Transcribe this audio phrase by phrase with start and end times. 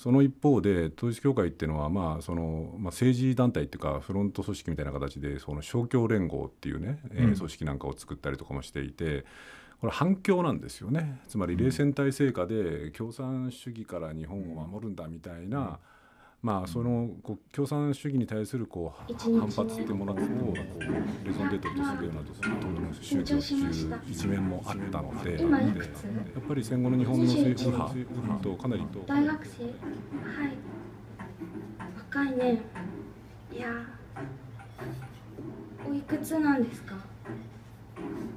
[0.00, 9.26] その一方で統一教会っていうのは、まあそのまあ、政治団体っていうかフロント組織みたいな形でその勝共連合っていうね、えー、組織なんかを作ったりとかもしていて。
[9.80, 11.22] これ反共なんですよね。
[11.26, 15.78] つまり冷戦体制下で共産主義から日本を守るんだみたいな、
[16.42, 20.24] まあ、そのこう共産主義に対すするこう反発っていうものをこう
[21.26, 22.22] レゾンデートとするような
[22.98, 25.50] 宗教っていう一面もあったのでやっ
[26.48, 27.94] ぱり戦後の日本の政府派
[28.42, 29.74] とかなりと大学生はい
[31.98, 32.62] 若いね
[33.52, 33.66] いや
[35.88, 36.94] おいくつなんですか？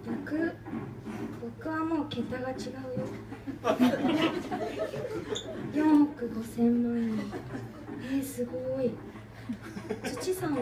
[0.05, 0.51] 僕
[1.57, 2.57] 僕はもう桁が違う
[2.99, 3.07] よ。
[5.73, 7.17] 4億5千万円
[8.03, 8.91] えー、すごい。
[10.03, 10.55] 土さん。
[10.55, 10.57] は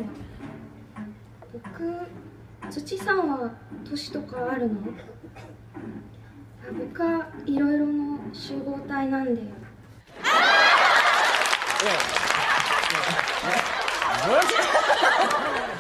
[1.52, 3.52] 僕土さんは
[3.90, 4.76] 年とかあるの？
[4.76, 9.42] あ僕はいろいろの集合体なんで。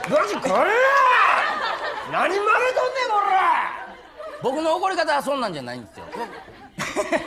[0.10, 0.54] マジこれ
[2.12, 3.38] 何まれとんねんこら
[4.42, 6.44] 僕の怒り方はそんなんじゃないんですよこれって言
[6.92, 7.18] うん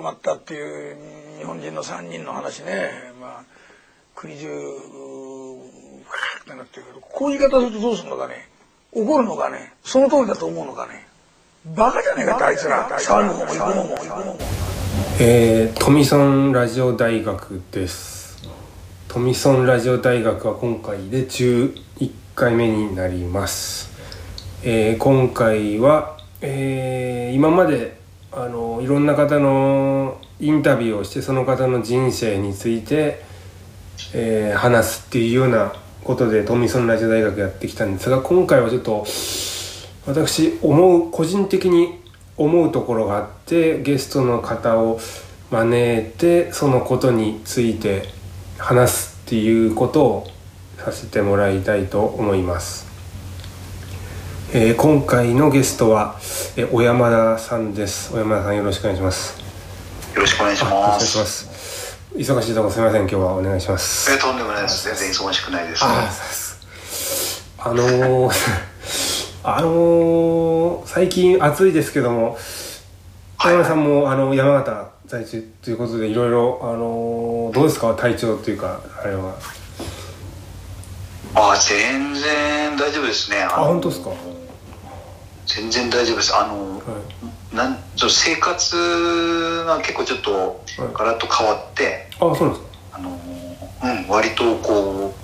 [0.00, 0.96] 捕まったっていう
[1.38, 3.44] 日本人の3人の話ね、まあ、
[4.14, 8.48] 国中、ってなってるけど、こういう言い方するとどうするのかね。
[8.92, 9.74] 怒るのかね。
[9.84, 11.06] その通りだと思うのかね。
[11.76, 12.98] バカじゃねえかってあいつら。
[12.98, 14.38] 触るのも行くのも行くのも。
[15.20, 18.42] えー、トミソンラジオ大学です。
[19.08, 23.90] トミソンラジオ大学は今回で11回目になります。
[24.64, 27.99] えー今回は、えー今まで
[28.32, 33.22] あのいろんな方のインタビューをしてその方の人生について、
[34.14, 35.72] えー話すっていうような
[36.04, 39.04] ことでトミソンラジオ大学やってきたんですが今回はちょっと
[40.06, 42.00] 私思う個人的に
[42.36, 44.98] 思うところがあってゲストの方を
[45.50, 48.04] 招いてそのことについて
[48.58, 50.26] 話すっていうことを
[50.78, 52.89] させてもらいたいと思います。
[54.52, 56.16] えー今回のゲストは、
[56.56, 58.10] えー小山田さんです。
[58.12, 59.38] 小山田さんよろしくお願いします。
[60.14, 61.98] よろしくお願いします。
[62.16, 64.10] 忙しいところすみません今日はお願いします。
[64.12, 64.84] えとんでもないです。
[64.88, 65.84] 全然忙しくないです。
[67.58, 68.30] あのー
[69.44, 72.36] あのー 最近暑いですけども
[73.38, 77.94] 小山田さんもあの山形在住ということでいろいろあのーどうですか？
[77.94, 79.34] 体調というかあれは
[81.32, 83.42] あ、全然大丈夫ですね。
[83.42, 84.10] ああ本当ですか？
[85.54, 86.34] 全然大丈夫です。
[86.34, 86.80] あの、は
[87.52, 87.78] なん
[88.08, 90.32] 生活が結構ちょっと
[90.78, 90.92] はい。
[90.94, 95.14] ガラッと変わって、あそうなんですあの、うん、割とこ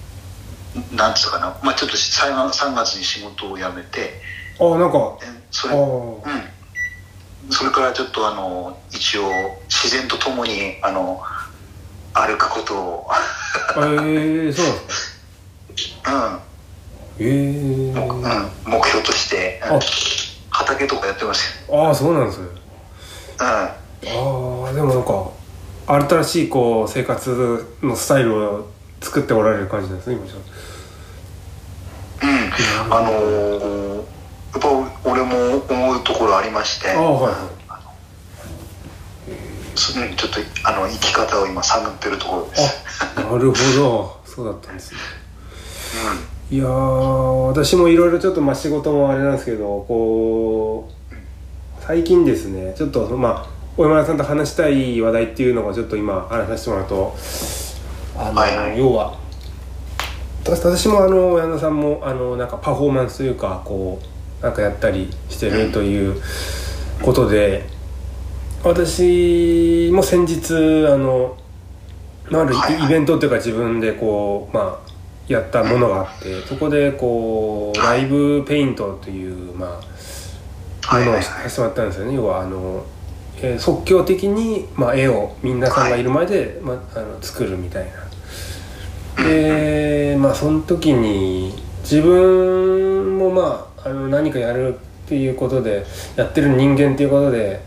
[0.92, 4.20] う、なんつうかな、まあちょっと 3, 3月に仕事を辞めて、
[4.58, 5.82] かあなんかえそあれ、ー。
[5.84, 7.52] うん。
[7.52, 9.30] それからちょっとあの、一応
[9.68, 11.22] 自然とともに、あの、
[12.12, 13.10] 歩くことを、
[13.76, 16.26] えー、そうなんですか？
[16.26, 16.40] うん。
[17.18, 19.76] えー、目うん、目標として、うん。
[19.76, 19.80] あ
[20.56, 22.46] 畑とかやってますああそうなんですね。
[22.46, 22.50] よ、
[23.38, 23.76] あ
[24.68, 25.30] あでもなんか
[26.08, 28.66] 新しいこう生活のスタイルを
[29.00, 30.36] 作っておられる感じなんですね今じゃ
[32.22, 32.32] うんう
[32.88, 34.68] ん、あのーやっぱ
[35.04, 37.32] 俺も思うところありましてああはい。
[37.32, 37.40] はい
[39.78, 42.80] そうんちょっとあの生き方を今探ってるところです。
[43.14, 44.20] あなるほど。
[44.24, 44.98] そうだったんですね
[46.48, 51.14] いやー私もいろいろちょっとまあ仕事もあれなんですけどこう
[51.80, 57.16] 最近ですねちょっとまあ小山田さんと話したい話題っていうのがちょっと今話させてもらうと
[58.16, 58.78] あの、はいはい。
[58.78, 59.18] 要は
[60.44, 64.00] 私私もあの小山田さんもあのなんかパフォーマンスというかこ
[64.40, 66.22] うなんかやったりしてるという
[67.02, 67.66] ことで
[68.62, 70.54] 私も先日
[70.86, 71.36] あの
[72.30, 74.95] まああるイベントというか自分でこうまあ
[75.28, 79.80] やったものがあってそこでこうライブペイントというまあものを
[80.86, 81.22] はいはいはい。
[81.22, 82.14] させてもらったんですよね。
[82.14, 82.84] 要はあの、
[83.42, 87.86] えー即興的に、まあ、絵をみんなさんがいる前で、まあ、あの作るみたい
[89.16, 89.24] な。
[89.24, 95.84] でまあその時に自分もまああの何かやるっていうことで
[96.16, 97.60] やってる人間っていうことで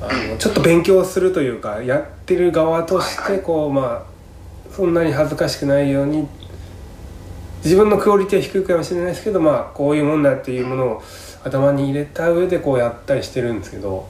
[0.00, 6.26] あのちょっと勉強するというかやってる側としてこうまあそんなに恥ずかしくないように
[7.64, 11.02] 自分のクオリティは低いかもしれないですけどまあこういうもんだっていうものを
[11.44, 14.06] 頭に入れた上でこうやったりしてるんですけど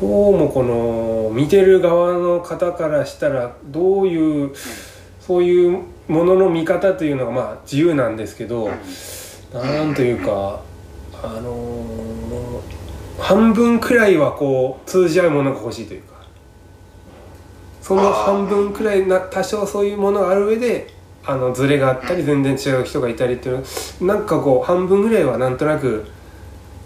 [0.00, 4.54] どうもこの見てる側の方からしたらどういう
[5.20, 8.70] そういうものの見方というのがまあ自由なんですけど
[9.52, 10.62] なんというか
[11.22, 12.62] あの
[13.18, 16.14] 半分くらいはこう通じ合うものが欲しいというか
[17.82, 20.95] その半分くらいな多少そういうものがある上で
[21.26, 23.64] あのズレがあったり全然違う人がいたりっていう
[24.00, 26.06] のなんかこう半分ぐらいはなんとなく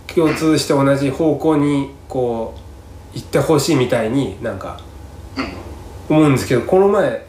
[0.07, 2.55] 共通して同じ方向にこ
[3.15, 4.81] う行ってほしいみたいになんか
[6.09, 7.27] 思うんですけどこの前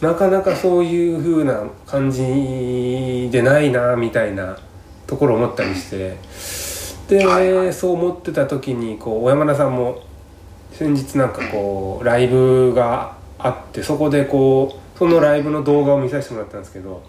[0.00, 4.58] なかなかそういう風な感じでないなみたいな
[5.06, 6.16] ところを思ったりして
[7.08, 10.02] で、そう思ってた時にこう小山田さんも
[10.72, 17.02] 先日なんかこうライブがあってそこでこうそのライブの動画を見させてもらったんですけど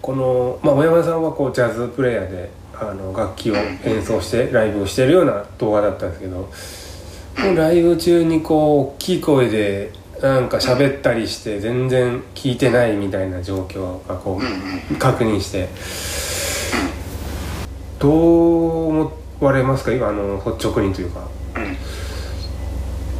[0.00, 6.48] この、まあ、小山さんはこうジャズプレイヤーであの楽器を演奏してライブをしてるような動画だったんですけど
[7.34, 9.90] このライブ中にこう大きい声で
[10.22, 15.68] なんか喋ったりして全然聞いてないみたいな状況がこう確認して
[17.98, 19.92] どう思われますか？
[19.92, 21.28] 今あの率直にというか。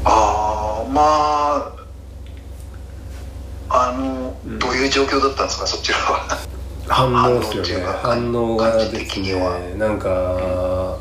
[0.04, 1.85] ああまあ
[3.68, 6.38] あの、どういう状況だったんですかそちらは？
[6.88, 10.96] 反応ですよね反応がですねなんか、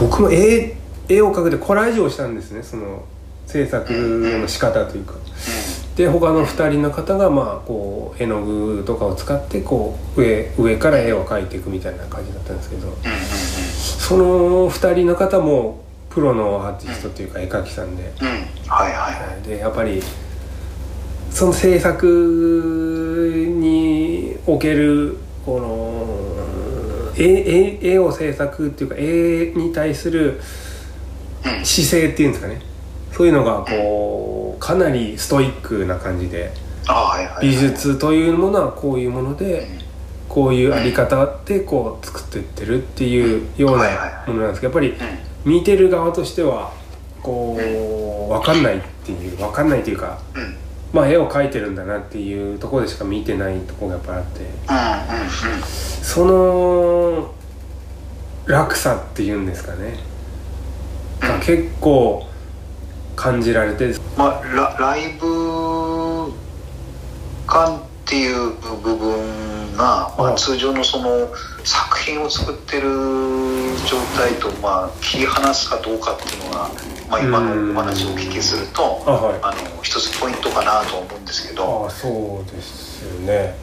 [0.00, 0.76] 僕も絵
[1.08, 3.02] 絵を描くでコラージュをしたんですねその
[3.46, 5.14] 制作の仕方というか、
[5.96, 12.96] で他の2人の方がまあこう絵の具とかを使ってこう上上から絵を描いていくみたいな感じだったんですけど、
[13.98, 15.80] その2人の方も
[16.18, 18.28] プロのアーティストというか絵描きさんで、うん。
[18.66, 19.42] はいはいはい。
[19.48, 20.02] でやっぱり
[21.30, 25.16] その制作における
[25.46, 30.40] この絵絵絵を制作っていうか絵に対する
[31.62, 32.62] 姿勢っていうんですかね。
[33.12, 36.52] そういうのがこうかなりストイックな感じで。
[37.42, 39.68] 美術というものはこういうもので
[40.26, 46.72] こういうあり方でこう作っていってるっていうようなものなんですけどやっぱり見てる側としては
[47.22, 47.56] こ
[48.28, 50.18] う分かんないっていう分かんないというか
[50.92, 55.88] まあ絵を描いてるんだなっていうところでしか見てないところがやっぱりあって。
[56.02, 57.34] その
[58.46, 59.98] 落差っていうんですかね。
[61.20, 62.26] が結構
[63.14, 63.94] 感じられて。
[64.16, 66.32] まあラライブ
[67.46, 70.36] 感っていう部分が、まあ、はい。
[70.36, 71.28] 通常のその
[71.62, 72.88] 作品を作ってる
[73.86, 76.70] 状態と、まあ、切り離すかどうかっていうのが、
[77.10, 79.38] まあ、今のお話をお聞きするとあはい。
[79.42, 83.54] あの一つポイントかなと思うんですけど、ああそうですよね。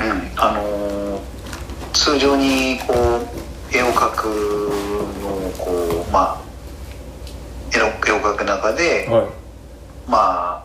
[0.00, 1.20] うん、あの
[1.92, 4.26] 通常にこう絵を描く
[5.22, 6.42] のをこうまあ
[7.72, 9.26] 絵の絵を描く中で、はい。
[10.08, 10.64] ま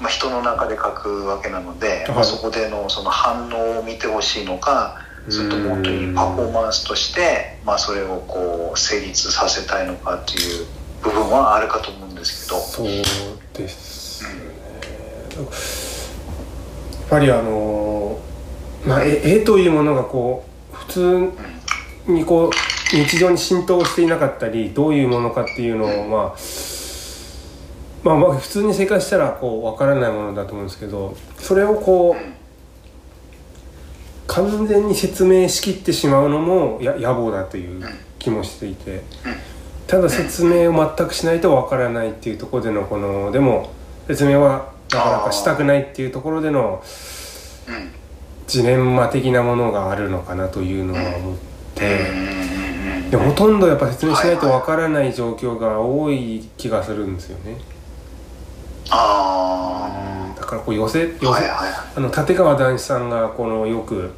[0.00, 10.66] まあ人の中で描くわけなので、まあはいそこでのその反応を見てほしいのかそれとも本当にパフォーマンスとして、まあ、それをこう成立させたいのかっていう
[11.02, 12.60] 部分はあるかと思うんですけど。
[12.60, 12.86] そう
[13.54, 14.30] ですね。
[15.36, 18.18] やっぱりあの
[18.84, 21.32] まあ絵絵というものがこう普通
[22.06, 26.38] にこう日常に浸透していなかったりどういうものかっていうのをまあ
[28.02, 32.40] まあまあ普通に生活したらこう分からないものだと思うんですけどそれをこう
[34.26, 37.84] 完全に説明しきってしまうのもや野暮だという
[38.18, 39.02] 気もしていて
[39.86, 43.72] ただ説明を全くしないと分からないっていうところでのこのでも
[44.06, 46.82] 説明はなかなかしたくないっていうところでの
[47.68, 48.00] うん。
[48.50, 51.36] ジレンマ的なものがあるのかなというのは思っ
[51.76, 52.10] て。
[53.10, 57.56] でもほとんどやっぱ説明しないとわからない状況が多い気がするんですよね。
[58.90, 61.50] あだからこう寄せ寄せ、あはいはい。
[61.96, 64.10] あの立川談志さんがこのよく、うん。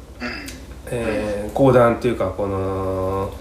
[0.87, 3.31] えー講談っていうかこの、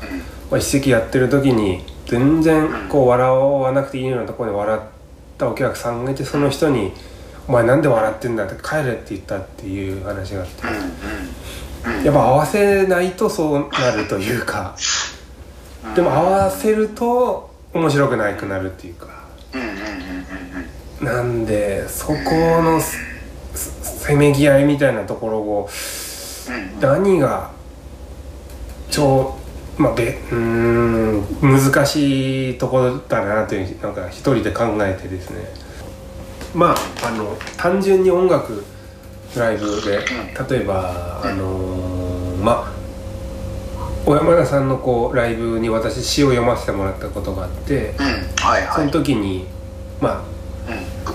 [0.51, 4.81] まあ、一席やってる時に全然こう笑わなくていいようなところで笑っ
[5.39, 6.93] たお客さんがいてその人に
[7.49, 10.69] 「お前なんで笑ってんだ」って帰れって言ったっていう話があって。
[10.69, 10.83] うんうん
[12.05, 14.77] やっぱ合わせないとそうなるというか。
[15.97, 19.09] でも合わせると面白くなくなるっていうか。
[19.53, 22.15] うんうんうんうんうんなんでそこ
[22.63, 22.81] の
[23.83, 25.69] せめぎ合いみたいなところを
[26.49, 27.51] うん何が
[28.91, 29.37] ちょ
[29.79, 35.45] まあべうーん難しいところだなというなんか一人で考えてですね。
[36.55, 38.63] まああの単純に音楽
[39.37, 39.99] ライブで
[40.51, 42.73] 例えばあのーまあ
[44.05, 48.05] 小山田さんのこうライブに私詩を読ませてもらったことがあってうん。
[48.45, 48.75] はいはい。
[48.75, 49.47] その時に
[50.01, 50.23] まうんあ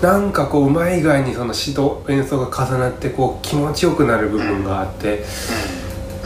[0.02, 5.24] なんかこううまい以外にその詩と演奏が重なってこう気持ちよくなる部分があって。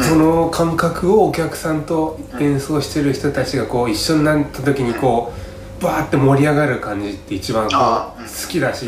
[0.01, 5.33] その感覚をお客さんと演奏してる人たちがこう一緒になった時にこ
[5.81, 8.87] うバーって盛り上がる感じって一番こあう好きだし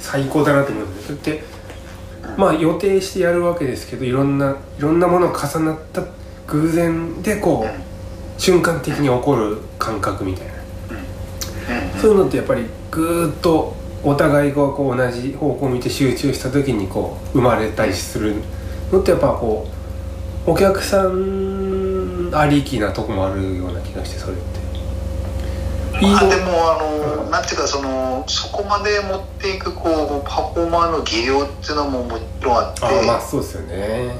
[0.00, 1.42] 最高だなと思うんですそれって
[2.36, 6.04] まあ予定してやるわけですけどいろんないろんなものが重なった
[6.48, 10.52] 偶然でこう瞬間的に起こる感覚みたいな。
[12.00, 18.34] そういうのってやっぱりぐーっとお互いがこう同じ方向を見て集中した時にこう生まれたりする
[18.90, 19.66] のってやっぱこ
[20.46, 24.62] うお客さんありきなとこもあるような気がしてそれって。
[26.00, 34.10] いいまあ、でのもあの、なんていうかそのそこまで持っていくこうパフォーマーの技量っていうのももちろんあってあまあそうですよね。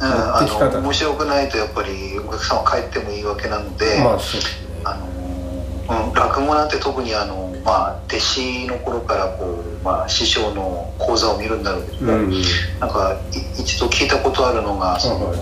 [0.00, 4.68] うん、あ持ってき方の面白くないとやっぱりお客さんは帰ってもいいわけなので、まあそうですね。
[4.84, 12.42] あのうん、落語なんて特にあの、まあ、弟子の頃からこう、まあ、師匠の講座を見るんだろうけども、うん。
[12.78, 13.20] なんか
[13.56, 15.38] い一度聞いたことあるのがその、はい。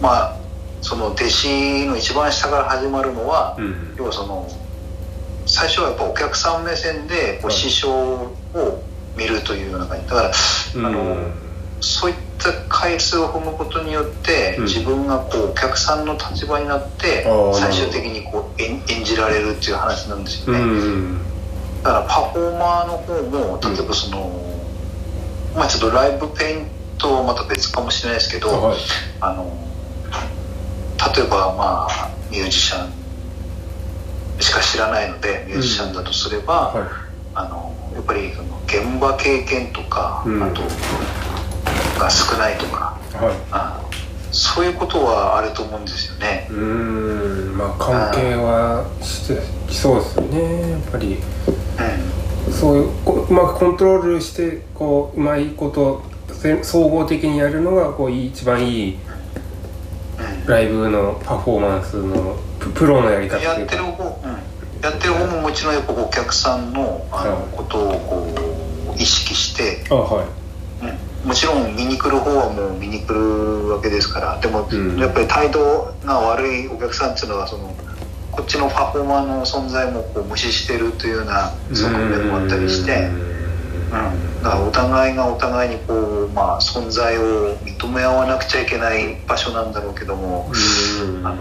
[0.00, 0.36] まあ
[0.82, 4.48] その弟子の一番下から始まるのは、うん要はその
[5.46, 7.56] 最初はやっぱお客さん目線でこうはい。
[7.56, 8.36] 師匠を
[9.16, 10.06] 見るというような感じ。
[10.08, 11.16] だから、あの
[11.80, 14.64] そういった回数を踏むことによって、うん。
[14.64, 17.24] 自分がこうお客さんの立場になって
[17.54, 21.18] 最終的にこう演演じられるっていう話なんですようね、ん
[21.82, 24.30] だからパフォーマーの方も例えばその、
[25.54, 26.66] まあちょっとライブペイン
[26.98, 28.78] トはまた別かもしれないですけど、はい。
[29.20, 29.44] あの
[31.14, 32.92] 例えばまあミュージシャン
[34.40, 36.88] しか知らないのでミュージシャンだとすれば、はい。
[37.34, 40.42] あのやっぱりその現場経験とか、うん。
[40.42, 40.62] あと
[41.98, 43.34] が少ないとかはい。
[43.50, 43.80] あ
[44.32, 46.48] そういうことはあると思うんですよね。
[46.50, 47.56] うーん。
[47.56, 50.70] まあ関係はしてきそうですよね。
[50.72, 51.18] やっぱり。
[52.48, 58.98] うそういうこううまくコントロールしてこううまいことせ総合的にやるのがこう一番いい
[60.46, 64.32] ライブのパフォーマンスのププロのやり方やってる方、うん、
[64.82, 67.56] やってる方ももちろんやっぱお客さんのあのはい。
[67.56, 70.26] ことをこう意識して、あはい。
[70.26, 70.43] うん、
[71.24, 74.38] もちろん見に来る方はもう見に来るわけですから。
[74.40, 74.98] でも、うん。
[74.98, 77.74] やっぱり態度が悪いお客さんっていうのはその
[78.30, 83.08] こっちのパフォーマーの存在もこう無視してるというような側面もあったりして。
[83.08, 91.26] うん、だからお互いがお互いにこう、まあ、存在を認め合わなくちゃいけない場所なんだろうけども、うん。
[91.26, 91.36] あの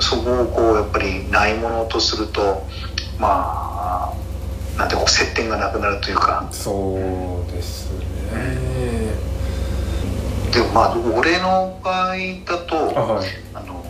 [0.00, 2.66] そこをこうやっぱりないものとすると
[3.18, 4.12] まあ
[4.76, 6.46] なんてこう接点がなくなるというか。
[6.50, 6.98] そ
[7.48, 7.83] うです
[8.34, 9.14] ね
[10.52, 13.26] でもまあ俺の場合だとあはい。
[13.54, 13.84] あの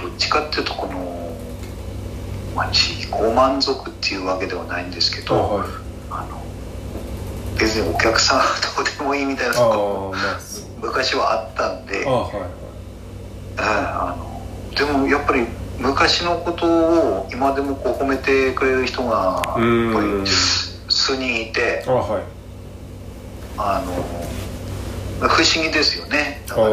[0.00, 1.34] どっちかっていうとこの、
[2.54, 5.68] まあ、自己満足っていうわけではないんですけあどはい。
[6.10, 6.42] あの
[7.58, 8.44] 別にお客さんは
[8.76, 10.14] どうでもいいみたいなあとこ
[10.82, 12.30] 昔はあったんであはい
[13.56, 14.40] あの
[14.76, 15.46] でもやっぱり
[15.78, 20.30] 昔のことを今でもこう褒めてくれる人がやっぱうんり
[20.88, 22.22] 数人いてあはい
[23.56, 23.82] あ
[25.20, 26.42] の不思議ですよね。
[26.46, 26.68] だあから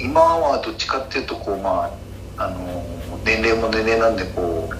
[0.00, 1.90] 今はどっちかっていうとこうま
[2.36, 2.84] ああの
[3.24, 4.70] 年齢も年齢なんでこ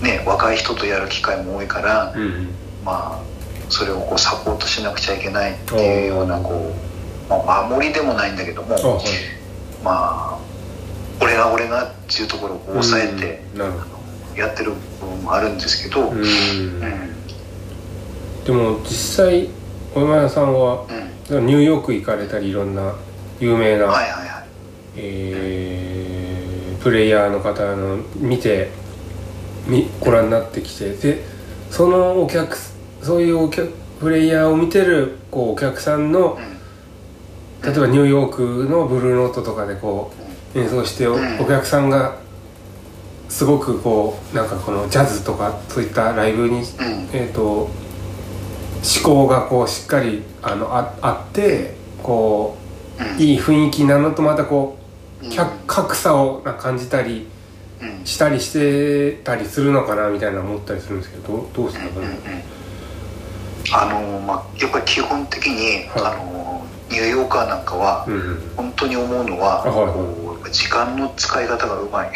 [0.00, 2.48] うね若い人とやる機会も多いからうん
[2.84, 3.22] まあ
[3.70, 9.04] それをこうサポートしなくちゃいけないっていうようなこう、まあ、守りでもないんだけどもあはい。
[9.84, 10.38] まあ
[11.20, 13.72] 俺が俺がっていうところを抑えてうん
[14.36, 16.80] やってる部分もあるんですけど、うん。
[18.44, 19.48] でも実際
[19.94, 20.86] 小山田さんは
[21.30, 21.46] うん。
[21.46, 22.94] ニューヨーク行かれたりいろんな
[23.40, 24.44] 有名な、はいはいはい。
[24.96, 26.42] えー
[26.82, 28.70] プレイヤーの方の見て
[29.68, 31.22] みご覧になってきてで
[31.70, 32.56] そのお客
[33.02, 36.38] そういうお客プレイヤーを見てるこうお客さんの
[37.62, 40.10] 例えばニューヨークのブルーノートとかでこ
[40.54, 41.40] う演奏しておうん。
[41.40, 42.16] お客さんが
[43.28, 46.62] すごくこうなんかこのジャズとかそういったライブにうん。
[47.12, 47.70] えー、と
[48.82, 52.56] 思考がこうしっかりあのああってこ
[53.18, 54.76] ういい雰囲気なのとまたこ
[55.22, 55.26] う
[55.66, 57.28] 格差をな感じたり
[57.80, 58.04] うん。
[58.04, 61.86] したりしてたりするのかなみたいな思ったりするんですけどどうですか？
[62.00, 62.44] うんうんね
[63.72, 66.14] あのまあやっぱり基本的に、はい。
[66.14, 68.52] あのニューヨーカーなんかはうんうん。
[68.56, 70.52] 本当に思うのは、あはい。
[70.52, 72.10] 時間の使い方がうまい、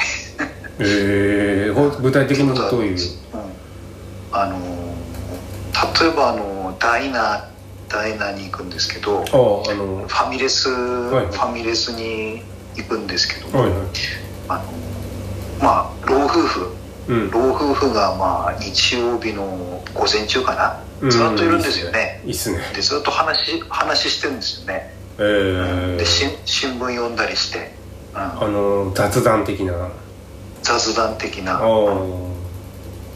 [0.81, 2.97] ええほ具体的にどういう。
[3.33, 3.41] うん、
[4.33, 7.45] あの例えばあのダイナー
[7.89, 11.27] ダイナーに行くんですけどあのファミレス、いはい。
[11.27, 12.43] ファミレスに
[12.75, 13.81] 行くんですけども、はいはい。
[14.49, 14.63] あの
[15.63, 16.77] まあ老夫婦。
[17.09, 17.31] うん。
[17.31, 20.83] 老夫婦がまあ日曜日の午前中かな？
[21.01, 21.11] うん。
[21.11, 22.59] ずっといるんですよね、いいっすね。
[22.75, 27.73] でずっと話話してるんですよね、ええでし新聞読んだりして、
[28.15, 28.21] うん。
[28.21, 29.73] あの雑談的な。
[29.73, 29.89] あ
[30.63, 31.59] 雑談的な。
[31.59, 31.61] あ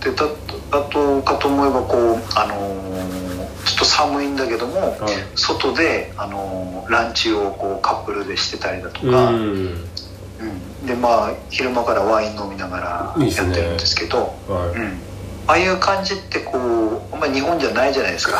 [0.04, 0.24] でだ
[0.70, 3.19] あとかと思えばこうあのー
[3.64, 9.34] ちょっと寒いんだけどもはい外で、あのーランチをこうカップルでしてたりだとうか、ん。
[9.34, 10.86] うん。
[10.86, 14.98] でまあ昼間からワイン飲みながらやってるんですけどはうん、
[15.46, 18.38] ああいう感じってこうあんまり日本じゃないじゃないですか。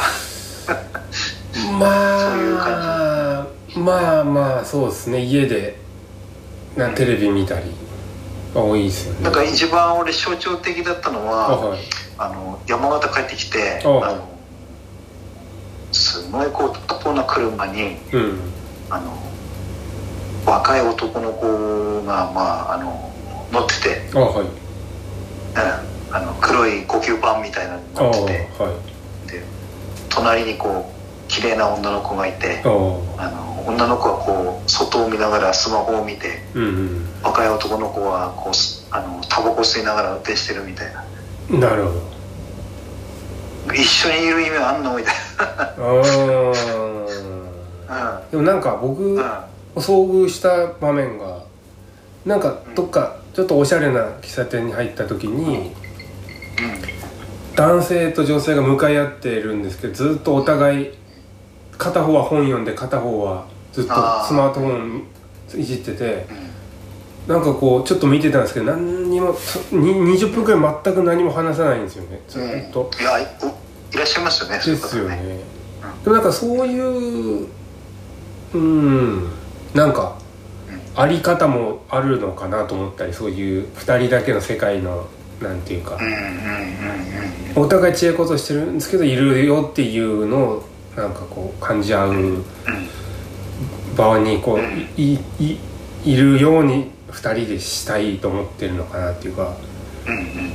[1.55, 5.21] いまあ そういう感まあまあそうですね。
[5.21, 5.79] 家で
[6.77, 7.73] なテレビ見たり
[8.55, 9.21] が多いですよね。
[9.25, 11.79] なんか一番俺象徴的だったのあははい。
[12.19, 14.29] あの山形帰ってきてああの
[15.93, 18.39] すごいこうタポな車にうん。
[18.91, 19.17] あの
[20.47, 23.13] 若い男の子が、まあ、あの
[23.53, 24.47] 乗ってて、あはい。
[24.47, 28.49] うん、あの黒い呼吸板みたいなのあ乗って。
[28.57, 28.71] ては
[29.27, 29.31] い。
[29.31, 29.45] で
[30.09, 32.63] 隣にこう綺麗な女の子がいて。
[32.65, 41.05] あの女の子はこう外を見ながらスマホを見てうん若い男の子はこうすあのタバコ吸いながら運転してるみたいな。
[41.51, 42.10] うんなるほど
[43.75, 44.97] 一緒にいる意味あんの？
[44.97, 45.15] みたい
[45.79, 46.03] あ
[47.89, 49.31] あなでもなんか僕うん、うん
[49.77, 51.45] 遭遇した場面が
[52.27, 55.71] なんかどっかちょっとおしゃれな喫茶店に入った時に
[57.55, 60.91] 男性と女性が向かい合っているんですけどずっとお互い
[61.79, 63.91] 片方は本読んで片方はずっと
[64.25, 65.05] スマートフォン
[65.57, 66.27] いじってて
[67.31, 72.91] なんかこうちょっで見てたんですけど何にもそに20分くらい全く何も話さないんですよねずっと。
[73.01, 75.17] いやいいらっしゃいますよねそうですよね。
[75.17, 75.41] ね
[76.03, 77.47] でもなんかそういう
[78.53, 79.29] うん
[79.75, 80.19] なんか
[80.97, 85.07] あり方もあるのかなと思ったりそういう2人だけの世界の
[85.41, 86.01] なんていうか
[87.55, 90.65] お互い知恵ことしてるんですけどいるよっていうのを
[90.97, 92.45] なんかこう感じ合う
[93.97, 95.59] 場にこういい
[96.05, 99.55] いるように2人でしたいと思ってるのかなっていうか。
[100.07, 100.53] うんうん。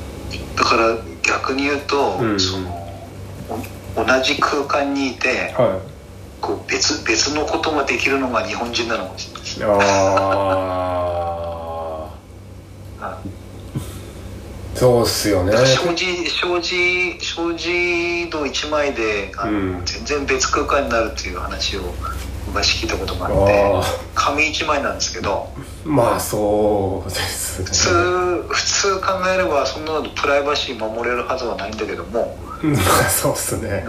[0.55, 2.85] だから逆に言うと、うんその
[3.95, 5.79] お同じ空間にいては
[6.41, 9.77] こう別別のことができるのが日本人なのかもしれない。
[9.77, 9.81] あ
[13.01, 13.17] あ。
[14.75, 15.53] そうっすよね。
[15.53, 19.85] 障子障子障子の一枚であの、うん。
[19.85, 21.81] 全然別空間になるっていう話を
[22.47, 25.49] 昔聞いたことがああってあ紙一枚なんですけど
[25.83, 33.85] まあそうです普通普通考えればそんなのプライバシー守れるはずはないんだけども、まあそうっすね。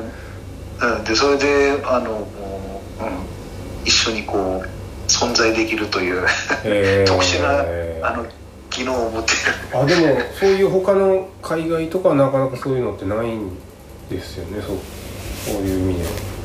[0.80, 6.26] うん、でそれであの、もううん、一緒にこう存在できるという
[6.64, 7.06] えー。
[7.10, 8.26] 特殊なあの
[8.70, 9.78] 機能を持っている。
[9.78, 13.56] あでもそういう他の海外とかはなかなかそういうのってないん
[14.10, 14.62] ですよね。
[14.66, 14.76] そう
[15.54, 16.35] そういう意味でうん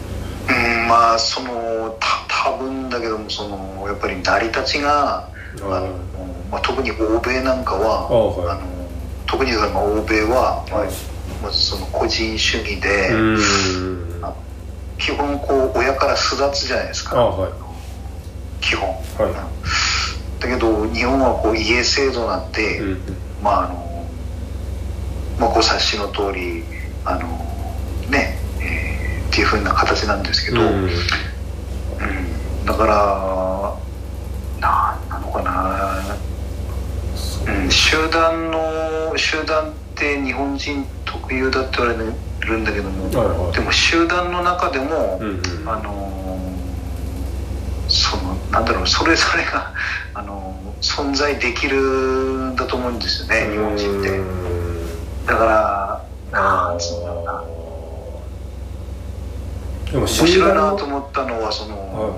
[0.91, 5.29] まあそのた多分だけどもそのやっぱり成り立ちが
[5.61, 5.87] あの、
[6.51, 8.57] まあ、特に欧米なんかはあはい。
[8.57, 8.67] あの
[9.25, 10.89] 特にその欧米は、まあはい。
[11.41, 13.09] まずその個人主義で、
[14.97, 17.15] 基本こう親から巣立つじゃないですか。
[17.15, 17.51] はい。
[18.59, 18.93] 基本、は
[19.29, 20.41] い。
[20.41, 23.01] だけど日本はこう家制度なんて、うん。
[23.41, 24.05] まああの、
[25.39, 26.65] まあ、ご察しの通り
[27.05, 27.29] あの
[28.09, 28.40] ね、えー
[29.31, 30.67] っていうふうな形なんですけど、うん。
[30.83, 32.65] うん。
[32.65, 33.77] だから
[34.59, 36.17] なんなのかな、
[37.47, 41.97] うん、集団の集団って日本人特有だって言われ
[42.41, 43.53] るんだけども、はいはい。
[43.53, 45.69] でも集団の中でも、うんうん。
[45.69, 46.11] あの
[47.87, 49.73] そのなんだろうそれぞれが
[50.13, 54.09] あの存在できるんだと思うんですよね日本人って。
[54.09, 54.23] う
[55.25, 57.60] だからなんつうんだろうな
[59.91, 60.55] でも面白い。
[60.55, 62.15] な団と思ったのはその、は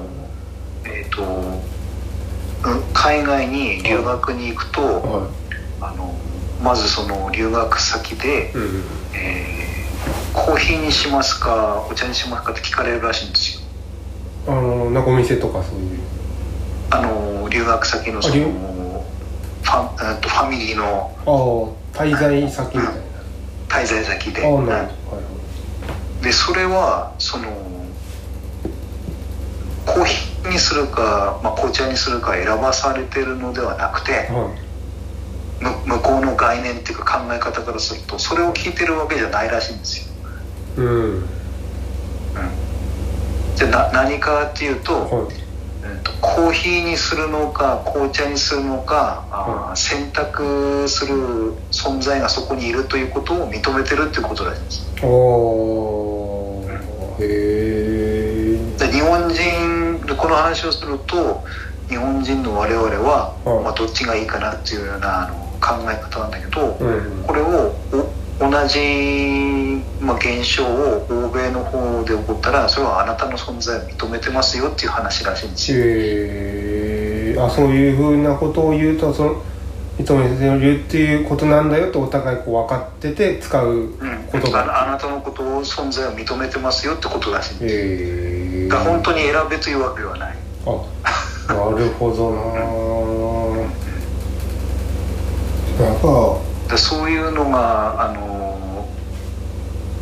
[0.86, 5.30] えっ、とうん海外に留学に行くと、は
[5.82, 6.14] あの
[6.64, 8.84] まずその留学先で、いうん。
[9.16, 9.64] えー
[10.34, 13.62] コーヒーにしますかお茶にしますかって聞かれるらしいんですよ。
[14.48, 16.00] あのなんかお店とかそういう。
[16.90, 19.06] あの留学先のその
[19.64, 24.42] ファえっとファミリーのああ滞在先みたい滞在先で。
[24.42, 25.33] はい
[26.24, 27.52] でそれはその
[29.86, 34.56] コーヒーにするか、まあ、紅茶にするか選ばされてるのではなくては
[35.60, 40.08] む向こうの概念っていうか考え方からするとそれを聞いてるわけじゃないらしいんです
[40.78, 40.84] よ。
[40.84, 41.26] いうん。
[43.56, 45.04] じゃ何かっていうと,、はい。
[45.04, 45.53] えーと
[46.24, 54.88] コーヒーにするのか紅茶にするのか、あー選択する存在がそこにいるということを認めてるっていうことです。
[55.04, 56.72] おー。
[57.20, 57.26] へ
[58.56, 61.44] えで日本人でこの話をすると
[61.90, 67.24] 日本人の我々は、はいまあ、どっちがいいかなっていうようなあの考え方なんだけど、うん。
[67.28, 67.76] これを
[68.40, 68.80] お同じ、
[70.02, 75.72] まあ、現象を欧米の方で起こったらそれはあなたの存在を認めてますよっていう話らしいんです。
[75.72, 75.78] よ。
[75.80, 79.42] えー、あそういうふうなことを言うとその
[79.98, 83.90] 認めてるっていうことなんだよってお互いこう分かってて使ううん、
[84.32, 87.76] 言葉ああなたのことを存在を認めてますよってことらしいんです。
[87.76, 90.36] えー、だ本当に選べというわけではない。
[90.66, 90.70] あ
[91.48, 92.42] なるほどな。
[95.86, 98.53] やっぱでそういうのがあの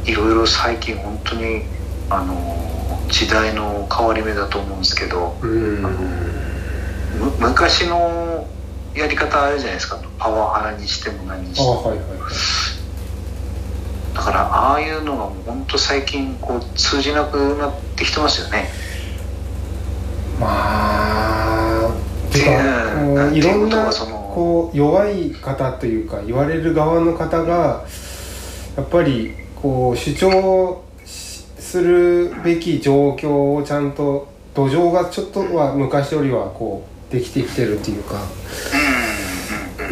[0.05, 1.63] いろいろ最近本当に
[2.09, 2.35] あの
[3.09, 5.35] 時代の変わり目だと思うんですけど
[7.39, 8.47] 昔の
[8.95, 9.97] やり方あるじゃないですか。
[10.17, 11.81] パワハラにしても何にしても。
[11.85, 12.19] あはいはいはい。
[14.13, 18.67] だからああいうのがもう本当最近こう通じなくなってきてますよね。
[20.39, 21.91] まあ
[23.03, 23.35] うん。
[23.35, 27.85] いろんなこう弱い方というか言われる側の方が
[28.75, 38.21] やっぱりこう主張するべき状況をちゃんと土壌がちょっとは昔よりはこうできてきてるっていうか。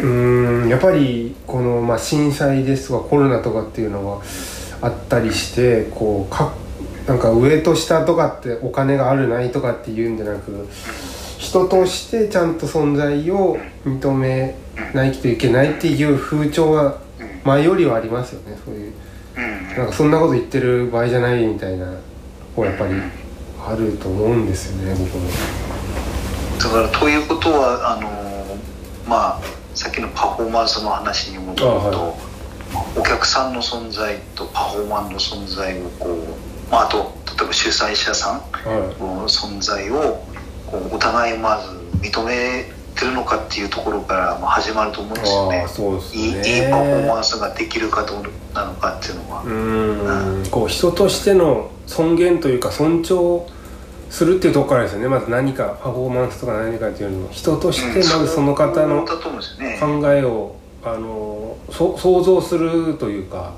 [0.02, 4.18] うんやっぱりこの、まあ、震災ですとかコロナとかっていうの
[4.80, 6.54] があったりしてこうか
[7.06, 10.68] なんか上と下とかってお金があるないとかっていうんじゃなく
[11.38, 14.54] 人としてちゃんと存在を認め
[14.94, 16.96] ないといけないっていう風潮が
[17.44, 18.92] 前よりはありますよねそういう。
[19.76, 21.86] なんかそんなこと言ってる場合じゃないみたいな
[22.56, 22.94] こうやっぱり
[23.64, 25.30] あると思うんですよね僕も。
[26.58, 28.58] だからということはあの
[29.08, 29.40] まあ
[29.74, 32.14] さっきのパフォーマンスの話に戻ると、あは
[32.96, 39.02] お客さんの存在とパフォーマンスの存在をこう、まあ、あと例えば主催者さんはい。
[39.02, 40.24] の存在を
[40.66, 41.68] こうお互いまず
[42.06, 42.66] 認め
[43.00, 45.66] てるのかっていうところからまあ始まると思うんですよね。
[45.68, 46.64] そうですいいね。
[46.64, 48.22] いいパフォーマンスができるかどう
[48.54, 50.50] なのかっていうのは、うーん。
[50.50, 53.42] こう人としての尊厳というか尊重
[54.10, 55.08] するっていうところからですよね。
[55.08, 59.04] まず何かパフォーマンスとか何かっていうよりも人としてまずその方の。
[59.04, 63.52] 考えをあのそ想像するというか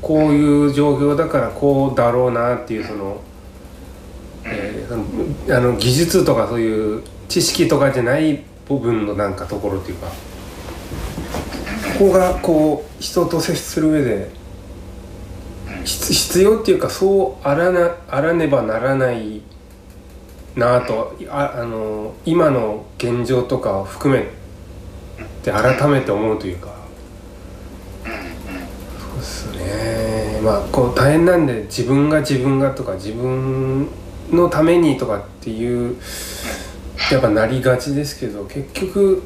[0.00, 3.16] こういう状況だからこうだろうなっていうその,、
[4.44, 10.08] えーあの技術とかそういう知識とかじゃない部分のなんかところっていうか
[11.98, 14.30] ここがこう人と接する上で
[15.84, 19.40] 必要っていうかそうあらなあらねばならない
[20.56, 24.26] なぁとああの今の現状とかを含め
[25.42, 26.74] て改めて思うというか。
[28.04, 30.40] そうですね。
[30.42, 33.88] まあこう大変なんで自分が自分がとか自分
[34.30, 35.96] のためにとかっていう
[37.10, 39.22] やっぱなりがちですけど結局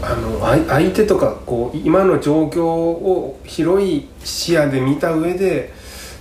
[0.00, 5.72] あの相相手とかこう今の状況を広い視野で見た上で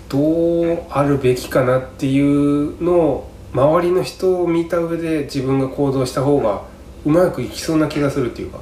[0.10, 6.64] どうあるべきかなっていうのを周りの人を見た上で自分が行動した方が
[7.06, 8.60] うまくいきそうな気がするっていうか。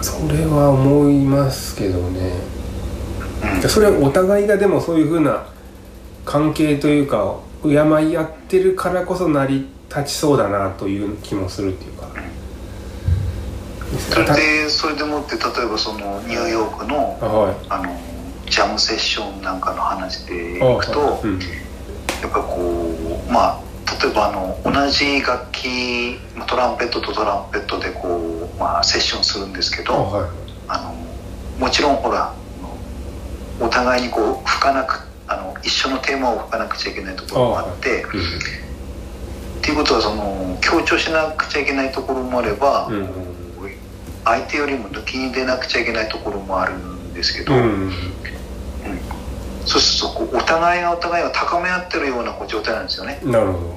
[0.00, 2.32] それは思いますけどね。
[3.68, 5.46] それはお互いがでもそういうふうな
[6.24, 12.08] 関係というか敬い合ってるからこそ成り立ちそうだなという気もするっていうか。
[14.34, 17.56] でそれでもって例えばそのニューヨークのあはい。
[17.68, 18.00] あの
[18.48, 21.22] ジャムセッションなんかの話でいあくと、はい。
[21.24, 21.38] うん。
[21.38, 21.46] や
[22.28, 22.56] っぱこ
[23.28, 23.60] うまあ
[24.02, 30.30] 例えばあの同じ楽器まあトランペットとトランペットでこう、まあ、セッションするんですけどあはい。
[30.68, 30.94] あの
[31.58, 32.34] もちろんほら
[33.60, 43.08] お互いにこう吹かなくあの一緒のテーマを吹かなくちゃいけないところもあって、っていうことはその強調しなくちゃいけないところもあれば、うん。
[44.24, 47.92] 相手よりも抜きに出なくちゃいけないところもあるんですけど、うん。
[49.64, 53.20] そうするとお互いがお互いを高め合ってるようなこう状態なんですよね。
[53.24, 53.76] なるほ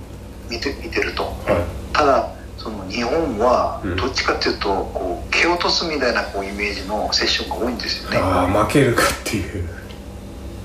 [0.50, 1.24] 見て見てると。
[1.48, 1.63] どはい。
[1.94, 3.96] ただその日本はうん。
[3.96, 8.18] どっちかっていうとこう蹴落とすみたいなこうイメージのセッションが多いんですよね。
[8.18, 9.70] ああ負けるかっていう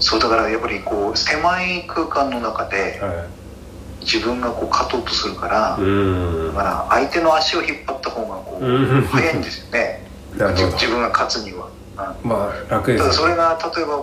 [0.01, 3.27] そうだからやっぱりこう狭い空間の中では
[4.01, 6.55] 自分がこう勝とうとするから、いうん。
[6.55, 9.03] だから相手の足を引っ張った方がこう、うん。
[9.03, 10.07] 早いんですよね。
[10.33, 11.69] 自分が勝つには。
[12.25, 12.29] うん。
[12.29, 14.01] まあ楽ですただそれねが例えば、うん、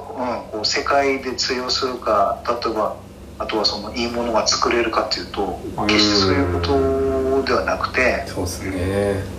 [0.51, 2.95] こう世界で通用するか例えば
[3.39, 9.36] あとはそのいいものが作れるかっていうとまあ決してそういうことではなくてそうですね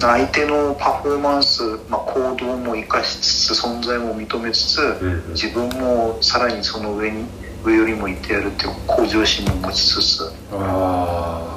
[0.00, 7.24] 相手のパフォーマンス、まあ、行動も生かしつつ存在も認めつつうん自分もさらにその上に
[7.64, 10.32] 上よりも行ってやるっていう向上心も持ちつつ。
[10.52, 11.56] あ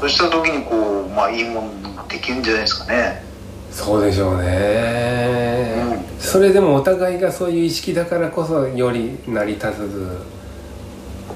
[0.00, 3.22] そうした時にこう、まあ、いいものができるんじゃないですかね。
[3.70, 5.74] あそうでしょうね、
[6.16, 6.20] うん。
[6.20, 10.38] それでもお互いがそういう意識だからこそより成り立つ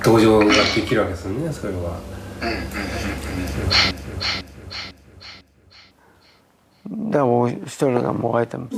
[0.02, 0.52] 同情がで
[0.82, 1.98] きるわけですよねそれは
[7.10, 8.76] でも一人がもがいてます。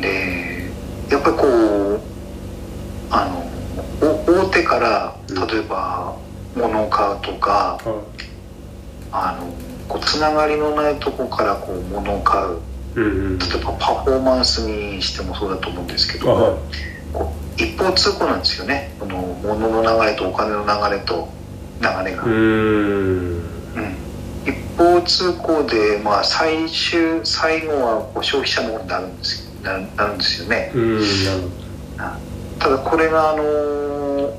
[0.00, 0.70] で
[1.10, 2.00] やっぱりこう
[3.10, 3.42] あの
[4.08, 6.16] お大手から例えば
[6.56, 7.78] 物を買うとか、
[9.10, 9.46] あの
[9.88, 12.58] こうつながりのないとこからこう物を買う。
[12.94, 13.06] うんう
[13.36, 13.38] ん。
[13.38, 16.58] 例えばパフォーマンスにしてもそうだと思うんですけど、あはい
[17.12, 21.28] こう一方通行なんですよねこの物の流れとお金の流れと
[21.80, 22.22] 流れが、
[24.78, 31.62] うーんうん一方通行で、まあ、最終最後はこう消費者の方になるんですよななるんですよね、うんなるほ
[32.58, 33.42] ただこれがあの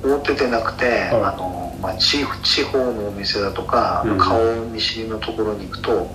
[0.01, 1.09] 大手でなくて、はい。
[1.09, 4.17] あのまあ、地地方のお店だとか、うん。
[4.17, 4.39] 顔
[4.71, 6.07] 見知りのところに行くとど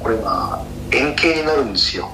[0.00, 2.10] これが円形になるんですよ。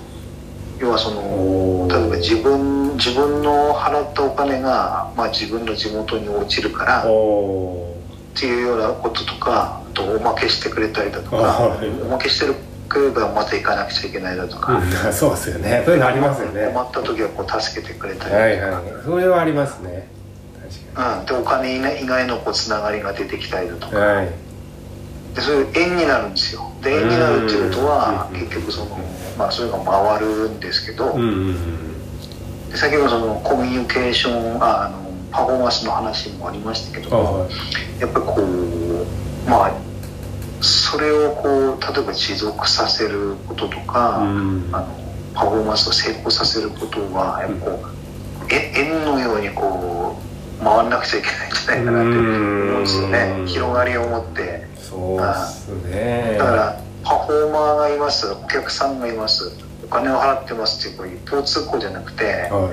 [0.78, 7.95] 要はその例えば自分自分の払ったお金が、まあ、自分の地元に落ちるからうん
[8.36, 11.88] っおていうようなこととかあとおまけしてくれたりだとか、はい。
[12.02, 12.46] おまけして
[12.88, 15.82] くればまた行かなくちゃいけないだとか、ーうん そうですよね。
[15.86, 16.70] そういうのありますよね。
[16.72, 19.04] 困った時はこう助けてくれたりはだとか、いはい。
[19.04, 20.08] それはありますね。
[20.94, 24.28] 確うん、でお金以外のこうつながりが出てきたりだとか、はい。
[25.34, 26.70] でそういう円になるんですよ。
[26.82, 28.98] で円になるっていうことはうん結局その、
[29.38, 32.70] まあ、それが回るんですけど、うんうん。
[32.70, 35.05] で先ほどそのコミュニケーションああの
[35.36, 39.72] パフォーマンスの話もありましたけどはいやっぱりこうまあ
[40.62, 44.68] それをこう例えば持続させることとか、うん。
[44.72, 50.16] あのパフォーマンスを成功させることはやっぱこう、え円のようにこ
[50.58, 53.36] う回らなくちゃいけないんじゃないかなって思うんですよね。
[53.40, 53.46] うん。
[53.46, 54.66] 広がりを持って。
[54.76, 56.36] そうね。
[56.38, 59.52] だからパフォーマーがいますお客さんがいます
[59.84, 62.70] お金を払ってますっていうこう一方通行じゃなくて、は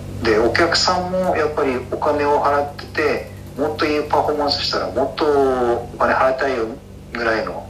[0.00, 6.66] うん、でお客さんもやっぱりお金を払っててもっといいパフォーマンスしたらもっとお金払いたいよ
[7.12, 7.66] ぐらいの。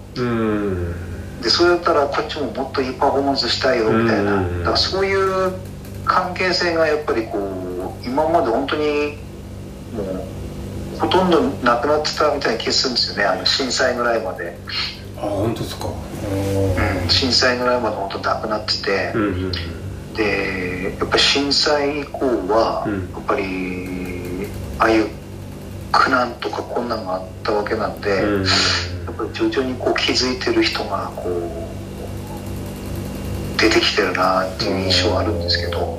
[1.43, 4.35] でそれだったらこっちももっといいパフォーマンスしたいよみたいな。
[4.35, 4.59] うん。
[4.59, 5.53] だからそういう
[6.05, 9.19] 関係性がやっぱりこう今まで本当に
[9.95, 13.25] もうほとんどなくなってたみたいな気がするんですよね。
[13.25, 14.59] あの震災ぐらいまで、
[15.17, 15.87] あ本当ですか。
[15.87, 19.53] うん、震災ぐらいまで本当なくなってて、うんうん
[20.17, 23.11] でやっぱり震災以降は、うん。
[23.13, 24.47] やっぱり
[24.79, 25.09] ああいう
[25.93, 28.45] 苦難とか困難があったわけなんで、うん。
[28.45, 28.49] や
[29.13, 31.51] っぱり徐々にこう気づいてる人がこう
[33.61, 35.99] 出てきてるなっていう印象はあるんですけど、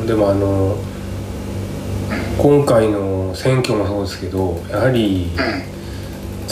[0.00, 0.06] うん。
[0.06, 0.76] でもあの
[2.38, 5.30] 今回の選挙もそうですけどやはり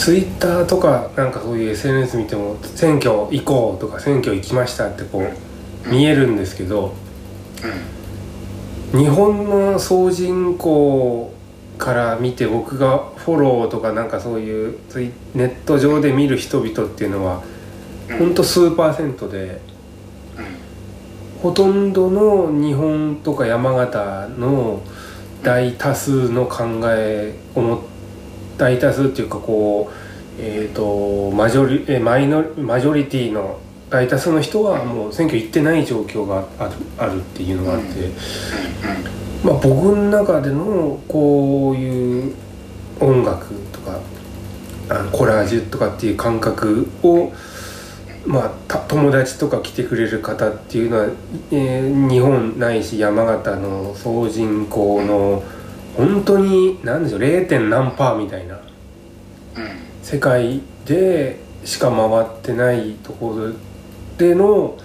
[0.01, 6.95] ツイッターとかなんかそういう SNS 見ても選挙行こうとか選挙行きましたってこう見えるんですけど
[8.93, 11.31] 日本の総人口
[11.77, 14.79] から見て僕がフォローとかなんかそういう
[15.35, 17.43] ネット上で見る人々っていうのは
[18.17, 19.61] ほんと数パーセントで
[21.43, 24.81] ほとんどの日本とか山形の
[25.43, 27.90] 大多数の考えをも
[28.61, 29.93] 大多数っていうかこう
[30.39, 37.87] えっ、とマジョリえマイノマジョリティの大多数の人はもう選挙行ってない状況があるあるっていうのがあって、
[39.43, 42.35] まあ僕の中でのこういう
[42.99, 43.99] 音楽とか
[44.89, 47.33] あのコラージュとかっていう感覚を
[48.23, 51.07] まあ、友達とか来てくれる方っていうのは、
[51.49, 55.41] えー日本ないし山形の総人口の
[56.01, 57.69] 本当に何でしょう 0.
[57.69, 58.59] 何パーみたいな。
[60.01, 63.53] 世界でしか回ってないところ
[64.17, 64.77] での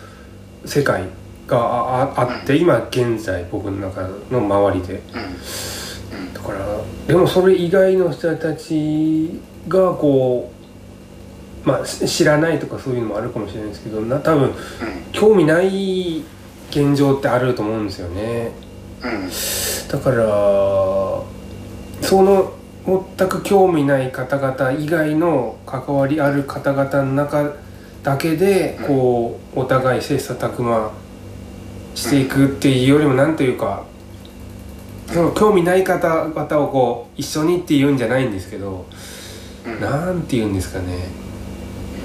[0.66, 1.04] 世界
[1.46, 5.00] があって今現在僕の中の周りで。
[6.34, 6.58] だから
[7.06, 10.52] でもそれ以外の人たちがこ
[11.64, 14.52] うまあし知らないとかそういうのもあるかもしれないですけどな多分
[15.12, 16.22] 興味ない
[16.68, 18.52] 現状ってあると思うんですよね。
[18.60, 18.65] うん
[19.88, 20.16] だから
[22.02, 22.52] その
[22.86, 27.54] 全く興味ない方々以外の関わりある方々の中
[28.02, 30.92] だけでこうお互い切磋琢磨
[31.94, 33.84] していくっていうよりもなんというか
[35.08, 38.86] その興味ない方々をこう一緒にっていうんじゃないんですけど
[39.66, 39.80] うん。
[39.80, 41.08] なんて言うんですかね。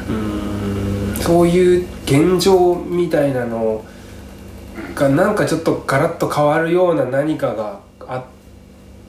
[0.07, 1.21] うーん。
[1.21, 3.85] そういう現状みたいなの
[4.95, 8.23] がなんかちょっとガラッと変わるような何かがあっ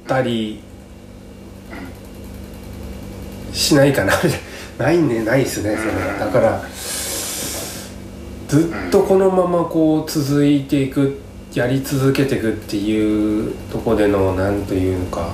[0.06, 0.62] たり
[3.52, 4.12] しないかな。
[4.78, 5.90] ないねないですねそれ。
[5.90, 6.62] はだから
[8.48, 11.20] ずっとこのままこう続いていく
[11.54, 15.28] やり続けていくっていうとこでの何というのか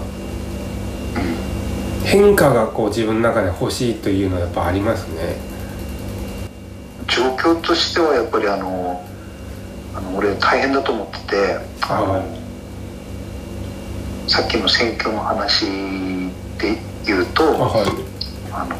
[2.04, 5.36] 変化がこう自分の中で欲しいというのはやっぱありますね。
[7.06, 9.04] 状況としてはやっぱりあの
[9.98, 11.58] あの俺大変だと思ってて
[11.88, 12.22] あの、はい。
[14.30, 15.66] さっきの選挙の話
[16.58, 17.86] で言うとあはい。
[18.52, 18.76] あの、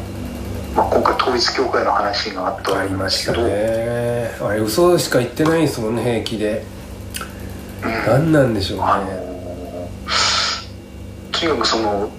[0.75, 4.31] まあ、今回統一教会の話があったあわけですけど、ね。
[4.41, 6.63] あれ嘘しか言ってないですもんね平気で。
[8.07, 9.89] 何なんでしょうあねの
[11.31, 12.09] とにかくその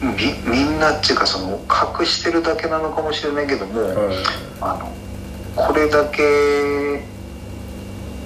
[0.00, 1.58] みみんなっていうかその
[2.00, 4.16] 隠してるだけなのかもしれないけども、はい。
[4.60, 4.92] あの
[5.56, 7.17] これだけ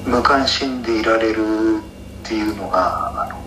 [0.07, 3.41] 無関心でいられるっていうのがあの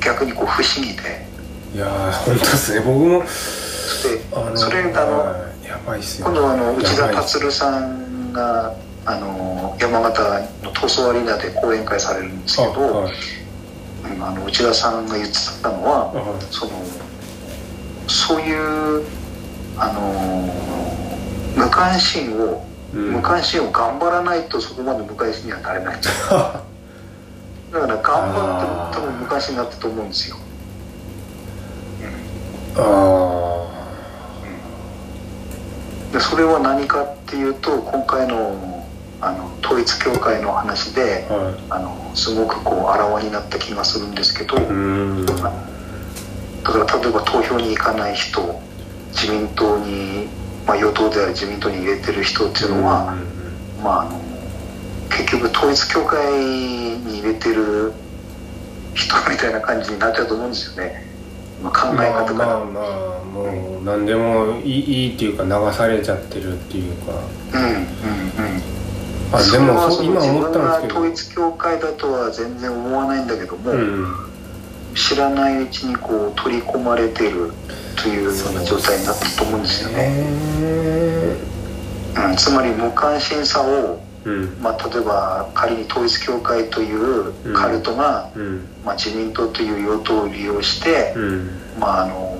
[0.00, 1.26] 逆にこう不思議で。
[1.74, 2.80] いやー本当ですね。
[2.80, 3.28] 僕もそ
[4.08, 6.26] してあのそれあのはいやばいっすよ。
[6.26, 13.12] 今度はあの内田達さんがあの山形の塗装アリーナで講演会されるんですけど、あはい。
[13.12, 16.44] うんあの内田さんが言ってたのは、はい。
[16.50, 16.72] その
[18.08, 19.04] そういう
[19.76, 20.52] あの
[21.56, 26.00] 無関心を、うん無関心を頑張らないとそこまで無関心にはなれない。
[26.00, 30.36] だから頑張っても多分無関心になったと思うんですよ。
[32.78, 33.66] あ
[36.12, 38.84] でそれは何かっていうと今回の
[39.20, 41.54] あの統一教会の話であはい。
[41.70, 44.68] あのすごくこうあらわになった気がするんですけど、だか
[46.78, 48.58] ら例えば投票に行かない人
[49.12, 50.28] 自民党に、
[50.66, 53.14] まあ、与党である自民党に入れてる人っていうのは、
[53.82, 54.20] まあ、あの
[55.08, 57.92] 結局統一教会に入れてる
[58.94, 61.06] 人みたいな感じになっちゃうと思うんですよね、
[61.62, 62.80] まあ、考えまあ方から、まあま
[63.20, 67.12] あもう何でもいいいいっていうか流されちゃってるっていうか。
[67.54, 67.82] うんうんうん。
[69.32, 70.94] あでそれはもその自分思ったんですけど。
[70.94, 74.35] が統一教会だとは全然思わないんだけども、うん
[74.96, 77.52] 知らないうちにこう取り込まれてる
[77.94, 81.36] というような状態になったと思うんですよね、へ
[82.16, 84.58] うん、つまり無関心さを、ーうん。
[84.60, 88.66] まあ、例えば仮に統一教会というカルトが、うん。
[88.84, 91.50] まあ、自民党という与党を利用して、うん。
[91.78, 92.36] まあ、あの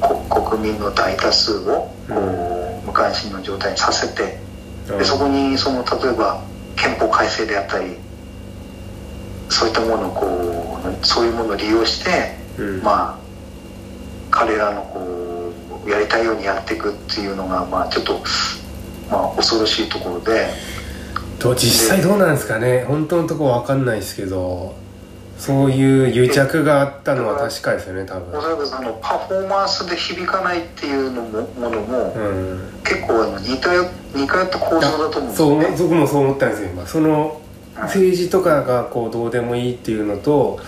[0.00, 4.38] こ国民の大多数をこう無関心の状態にさせて
[4.86, 6.42] でそこにその例えば
[6.76, 7.96] 憲法改正であったり
[9.48, 10.57] そういったものをこう
[11.02, 12.82] そういうものを利用して、うん。
[12.82, 13.18] まあ
[14.30, 15.52] 彼らのこ
[15.86, 18.20] うやりたいようにやっていくっていうのがまあちょっと、
[19.10, 20.48] まあ、恐ろしいところで。
[21.38, 22.84] と実際どうなんですかね。
[22.86, 24.74] 本当のとこわかんないですけど
[25.38, 28.38] そういう癒着があったのは確かですよね多分。
[28.38, 32.80] おそらくそのパフォーマンスで響かないっていうのもものも、うん。
[32.82, 35.76] 結構似たよ似通った構造だと思うんですそうよね。
[35.78, 36.86] 僕もそう思ったんですよ今。
[36.86, 37.40] その
[37.82, 40.58] 政治とかがこうどうでもいいっていうのと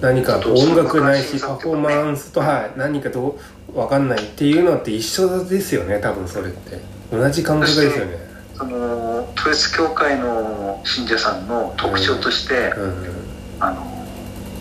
[0.00, 2.78] 何か音楽ないしパフォーマンスとはい。
[2.78, 3.38] 何かど
[3.74, 6.80] うわかんないっていうのって一緒ですよね多分それって。
[7.12, 8.30] 同じ感覚ですよね。
[8.56, 13.20] その統一教会の信者さんの特徴として、うん。
[13.60, 13.84] あの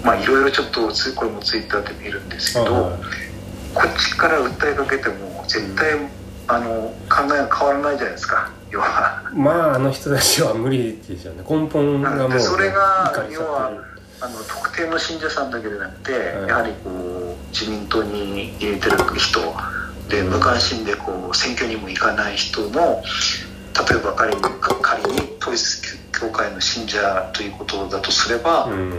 [0.03, 2.97] まあいろいろちょっとつこれもツイッターで見るんですけど、は
[3.73, 6.09] こっちから訴えかけても絶対、
[6.47, 9.23] あの考えが変わらないじゃないですか要は。
[9.31, 11.43] いまああの人たちは無理でしょうね。
[11.47, 13.71] 根本がもうでそれが要は
[14.21, 19.39] あの特定の信者さんだけでなくて、うんやはりこう自民党に入れてる人
[20.09, 23.03] で無関心でこう選挙にも行かない人も
[23.89, 24.41] 例えば仮に
[24.81, 28.93] 仮に統一教会の信者ということだとすれば、うん。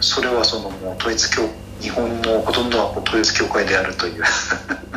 [0.00, 1.42] それはそのもう統一教
[1.80, 4.22] 日本のほとんどは統一教会であるという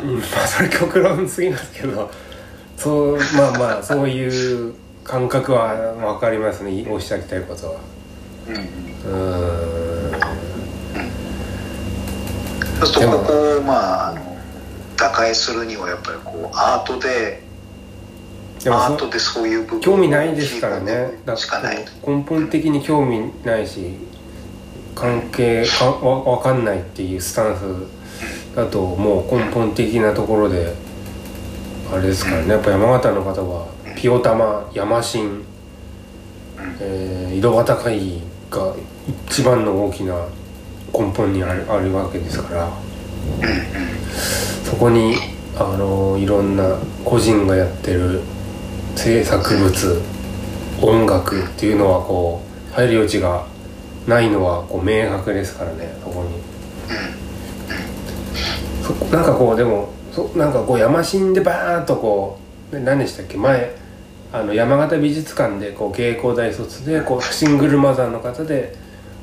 [0.02, 2.10] うんまあそれ極論すぎますけど
[2.76, 6.86] そうまあまあそういう感覚は分かりますね。
[6.88, 7.80] おっしゃりたいことは。
[8.48, 10.20] うんうーん。
[12.80, 14.36] そうするとここをまああの
[14.96, 17.42] 打開するにはやっぱりこうアートで
[18.66, 21.20] アートでそういう部分を興味ないですからね。
[21.24, 21.84] だしかない。
[22.06, 23.92] 根本的に興味ないし
[24.94, 30.74] 関係かわわかんないっていうスタンスだともう根本的なところで
[31.94, 32.48] あれですからね。
[32.48, 35.44] やっぱ山形の方はピオタマ山新、
[36.80, 38.74] えー井戸端会議が
[39.28, 40.26] 一番の大きな
[40.92, 42.68] 根本にあるあるわけですから。
[44.64, 45.14] そこに
[45.56, 48.22] あのいろんな個人がやってる
[48.96, 50.02] 制作物
[50.82, 52.42] 音楽っていうのはこ
[52.72, 53.46] う入る余地が
[54.08, 56.42] ないのはこう明白ですからねそこに。
[58.82, 62.38] そなんかこうでもそなんかこう山新でバーンとこ
[62.72, 63.36] う何でしたっけ？
[63.36, 63.74] 前
[64.32, 68.74] あの山形美術館でこう芸工大卒でこう シングルマザーの方で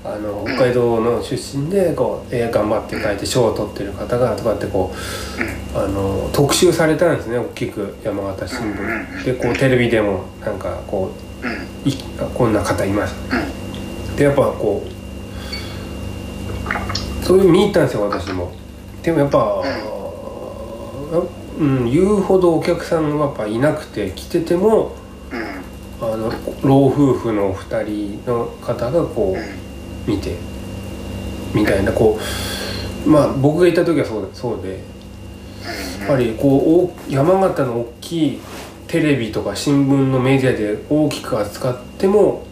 [0.04, 4.92] あの北海道の出身でこう絵頑張って描いて賞を取ってる方がとかってこ
[5.76, 9.26] うあの特集されたんですね大きく山形新聞。
[9.26, 11.12] でこうテレビでもなんかこ
[11.86, 11.96] うい
[12.34, 13.36] こんな方いました
[14.18, 14.92] でやっぱこう
[17.26, 18.52] そういう見に行ったんですよ私も。
[19.04, 19.64] でもやっぱ、
[21.60, 24.96] うん、言うほどお客さんがやっぱいなくて来てても
[26.02, 26.32] あの
[26.64, 27.84] 老夫婦の2
[28.24, 30.36] 人の方がこう見て
[31.54, 32.18] みたいなこ
[33.06, 34.92] うまあ僕がいた時はそうそうで。
[36.02, 38.40] やっぱりこうお山形の大きい
[38.88, 42.44] テレビとか新聞のメディアで大きく扱っても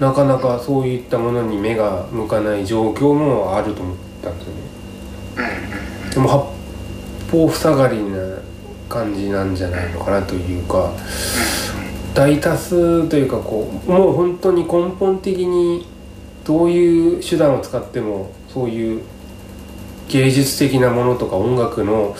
[0.00, 6.10] なかなかそういったものに目が向かない状況もあると思ったんですよね。
[6.14, 6.57] でも八
[7.30, 8.18] 方塞がりな
[8.88, 10.92] 感じなんじゃないのかなというか
[12.14, 15.86] 大多数というかこうもう本当に根本的に
[16.44, 19.02] どういう手段を使ってもそういう
[20.08, 22.16] 芸術的なものとか音楽の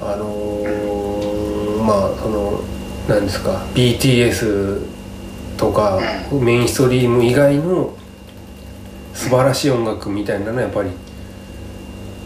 [0.00, 2.60] あのーまあその
[3.08, 4.86] 何ですか BTS
[5.56, 6.00] とか
[6.32, 7.94] メインストリーム以外の
[9.14, 10.90] 素晴らしい音楽みたいなのはやっぱり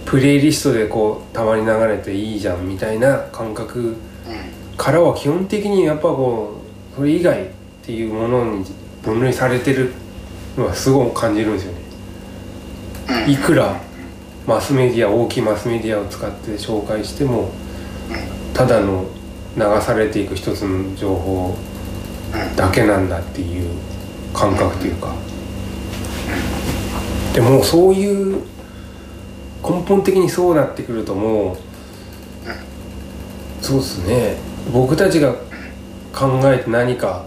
[0.07, 3.97] プレイリストでこうたまに流れていいじゃんみたいな感覚
[4.77, 6.63] からは基本的にやっぱこ
[6.95, 7.49] うそれ以外っ
[7.83, 8.65] ていうものに
[9.03, 9.93] 分類されてる
[10.57, 13.33] のはすごく感じるんですよね。
[13.33, 13.81] いくら
[14.47, 17.51] マスメディア大きいマスメディアを使って紹介しても
[18.55, 19.07] ただの
[19.57, 21.57] 流されていく一つの情報
[22.55, 23.71] だけなんだっていう
[24.33, 25.15] 感覚というか。
[27.35, 28.43] でもそういう
[29.69, 31.57] 根本的にそうなってくるともう
[33.61, 34.37] そうですね。
[34.73, 35.35] 僕たちが
[36.15, 37.27] 考えて何か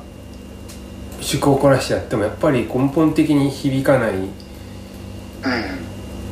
[1.15, 4.13] 趣向を凝らしてやってもやっぱり根本的に響かない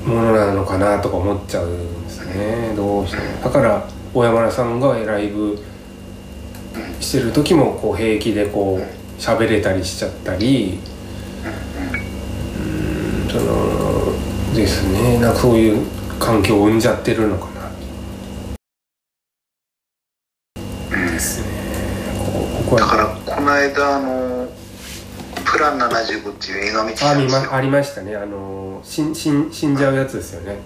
[0.06, 2.74] ものなのかなとか思っちゃうんですね。
[2.76, 3.24] どうしても。
[3.44, 5.62] だから大山田さんがライブ
[7.02, 10.80] してる時もこう平気でこう喋れたりしちゃったり。
[12.60, 14.14] うんその
[14.56, 15.20] ですね。
[15.20, 15.86] なんかそういう
[16.20, 17.68] 環境を生んじゃってるのかな。
[21.12, 21.48] ですね。
[22.20, 22.82] こう僕は。
[22.82, 24.48] だからこの間あの
[25.46, 27.42] 「プラン75」っていう映画見てたんですよ。
[27.42, 28.16] まありましたね。
[28.16, 30.58] あの死ん死ん死んじゃうやつですよね。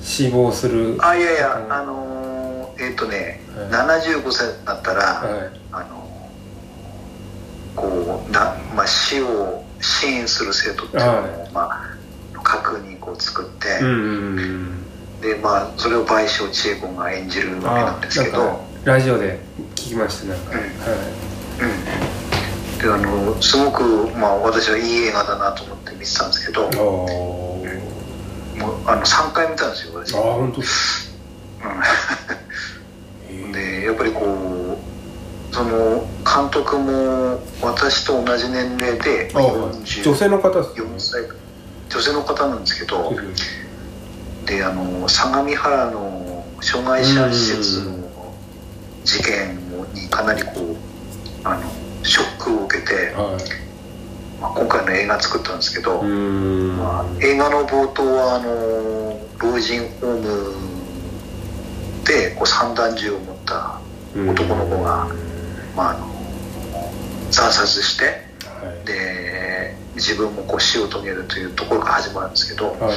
[0.00, 0.96] 死亡する。
[1.00, 3.98] あいやいやあのえっ、とね、はい。
[4.00, 5.60] 75歳になったら、はい。
[5.72, 6.02] あの
[7.76, 11.96] こうな、まあ、死を支援する制度っていうのを、はまあ、
[12.52, 13.68] 核にこう作って、
[15.26, 19.38] でまあそれを倍賞千恵子が演じるわけなんですけど、ラジオで
[19.74, 20.58] 聞きましたなんか、うん。
[20.58, 20.68] はい。
[22.74, 27.66] うん、であのすごく、まあ、私はいい映画だなと思って見てたんですけど、もう
[28.86, 30.14] あの3回見たんですよ私。
[30.14, 30.18] あ。
[30.18, 30.60] ー本当
[33.32, 33.52] うん。
[33.52, 41.22] でやっぱりこうその監督も私と同じ年齢で女性の方です4歳
[41.92, 43.12] 女性の方なんですけど
[44.46, 48.34] であの相模原の障害者施設の
[49.04, 49.58] 事件
[49.92, 50.76] にかなりこう
[51.44, 51.62] あの
[52.02, 53.62] ショックを受けて、はい。
[54.40, 63.80] まあ、今回の映画作ったんですけど、まあ、映画の冒頭はあの老人ホームでこう散弾銃を持った
[64.16, 65.08] 男の子が、
[65.76, 66.08] まあ、あの
[67.30, 68.86] 惨殺してはい。
[68.86, 72.96] で自分もこう死を遂げるというところから始まるんですけどはい。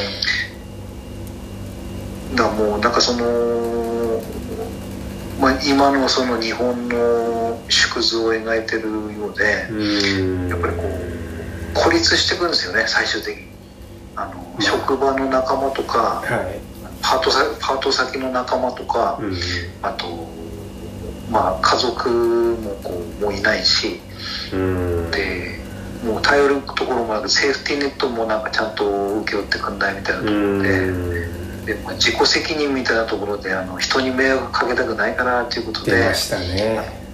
[2.35, 4.21] だからもうなんかその、
[5.39, 9.67] まあ、今のその日本の縮図を描いてるようで
[10.49, 13.45] やっぱりこう孤立していくんですよね最終的に。
[14.17, 16.59] あの職場の仲間とかはい。
[17.01, 19.37] パートさパート先の仲間とか、うん。
[19.81, 20.07] あと
[21.29, 23.99] まあ家族もこうもういないし
[24.53, 25.11] うん。
[25.11, 25.64] で
[26.05, 31.45] もう頼るところもなくセーフティーネットもなんかちゃんと請け負ってくんないみたいなところで。
[31.65, 36.13] でまあ自己責任みたいなところであの人に迷惑かけたくないからということでね。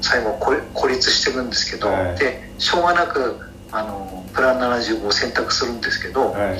[0.01, 0.31] 最後
[0.73, 2.17] 孤立していくんですけど、はい。
[2.17, 3.39] でしょうがなく
[3.71, 6.57] あのプラン75を選択するんですけど、はい。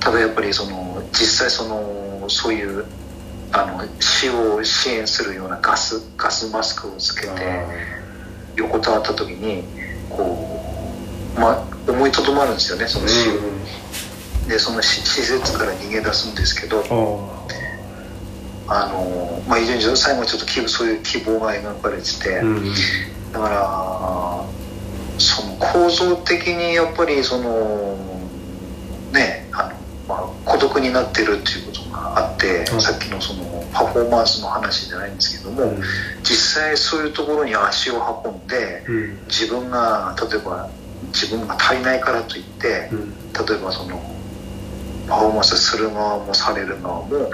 [0.00, 2.84] ただやっぱりその実際そのそういう
[3.52, 7.64] あの死を支援するようなガスガスマスクをつけて
[8.56, 9.62] 横たわった時に
[10.10, 10.55] こう、
[11.38, 13.32] まあ、思いとどまるんですよねその死を。
[14.48, 16.84] でそのし施設から逃げ出すんですけど
[18.68, 22.74] あの、まあ、非常に最後はちょっと希そういう希望が描かれてて、うん
[23.32, 24.46] だから
[25.18, 27.96] その構造的にやっぱりその
[29.12, 29.70] ねあの、
[30.08, 35.82] まあ、孤独になってるっていうことがあって、うんさっきのそのパフォーマンスの話じゃないんですけども、うん。
[36.22, 39.18] 実際そういうところに足を運んでうん。
[39.26, 40.70] 自分が例えば
[41.16, 43.10] 自分が足りないからといって、うん。
[43.32, 43.96] 例えばその
[45.08, 47.30] パフォーマンスする側もされる側も、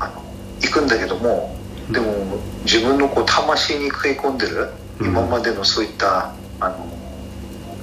[0.00, 0.22] あの
[0.60, 1.54] 行くんだけども
[1.90, 5.06] でも自分のこう魂に食い込んでる、うん。
[5.06, 6.76] 今までのそういったあの、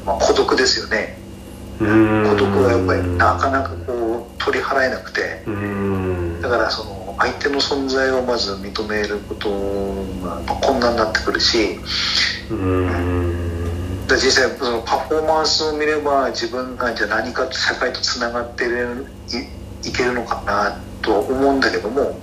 [0.06, 1.18] まあ、孤独ですよね。
[1.80, 2.30] うん。
[2.30, 5.44] 孤独はやっぱりなかなかこう取り払えなくて。
[5.48, 6.42] うん。
[6.42, 9.50] だからその相手の存在をまず認めること
[10.24, 11.80] がまあ困難になってくるし
[12.50, 12.88] うん。
[12.88, 13.51] で
[14.16, 19.08] 実際そのパフォーマンスを見れば自分がじゃあ何か社会とつながってる
[19.84, 22.20] いいけるのかなとは思うんだけども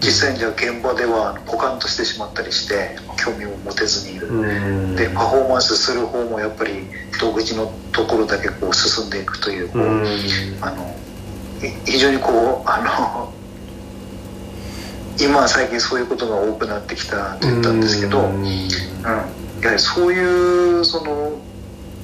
[0.00, 4.28] 実際にじゃあ現場ではポカンとしてしまったりして興味を持てずにいる。
[4.28, 4.96] うん。
[4.96, 10.04] でパフォーマンスする方もやっぱり独自のところだけこう進んでいくというこう、うん。
[10.60, 10.94] あの
[11.62, 12.80] い非常にこうあ
[13.18, 13.32] の
[15.18, 18.44] 今は最近そういうことが多くなってきたと言ったんですけど、うん
[19.64, 21.32] やはりそういうそのやっ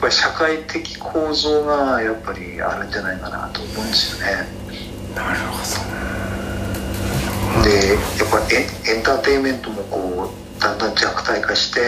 [0.01, 4.49] ぱり社会的構造がやっぱりあるんじゃないかなと思うんですよね。
[5.15, 5.59] なるほ
[7.63, 8.61] でやっぱりエ
[8.95, 11.81] ンエンターテインメントもこうだんだん弱体化して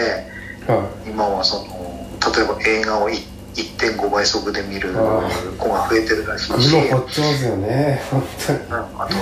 [0.67, 2.05] どは今はその
[2.35, 3.13] 例えば映画をい
[3.55, 8.59] 1.5倍速で見るあ子が増えてるらしいいし、今こっちますよね本当に。
[8.59, 9.15] うんあと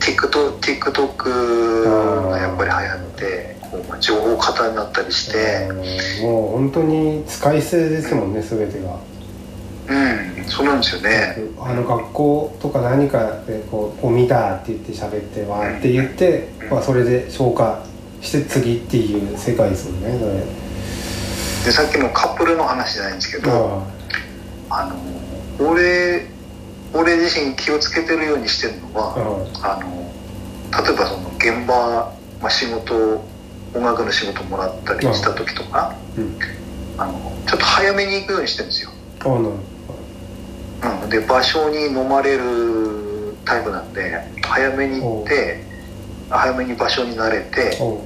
[0.00, 5.76] TikTok, TikTok がやっぱり流行ってこうまあ情報過多になったりして、うん。
[6.22, 8.98] もう本当に使い捨てですもんね全てが。
[9.88, 11.36] うん、そうなんですよね。
[11.58, 17.82] あの学校とか何かでこうこう見たって言って喋ってわーって言って、まあ、それで消化
[18.20, 20.52] して次っていう世界ですもんね
[21.60, 23.82] そでさっきのカップルの話じゃないんですけれど、
[24.70, 24.96] あの
[25.70, 26.26] 俺
[26.92, 29.14] 俺自身気をつけてるようにしてるのは、
[29.62, 30.12] あの
[30.84, 33.22] 例えばその現場、まあ、仕事
[33.74, 36.38] 音楽の仕事もらったりした時とか、うん。
[36.98, 38.90] あのちょっと早めに行くようにしてるんですよ。
[40.82, 45.64] うん、で場所に飲まれるタイプなんで早めに行って
[46.28, 48.02] 早めに場所に慣れてほ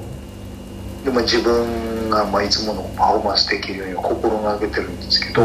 [1.05, 5.43] でも自分がまあいつものパフォーマンスできるように心がけてるんですけうど、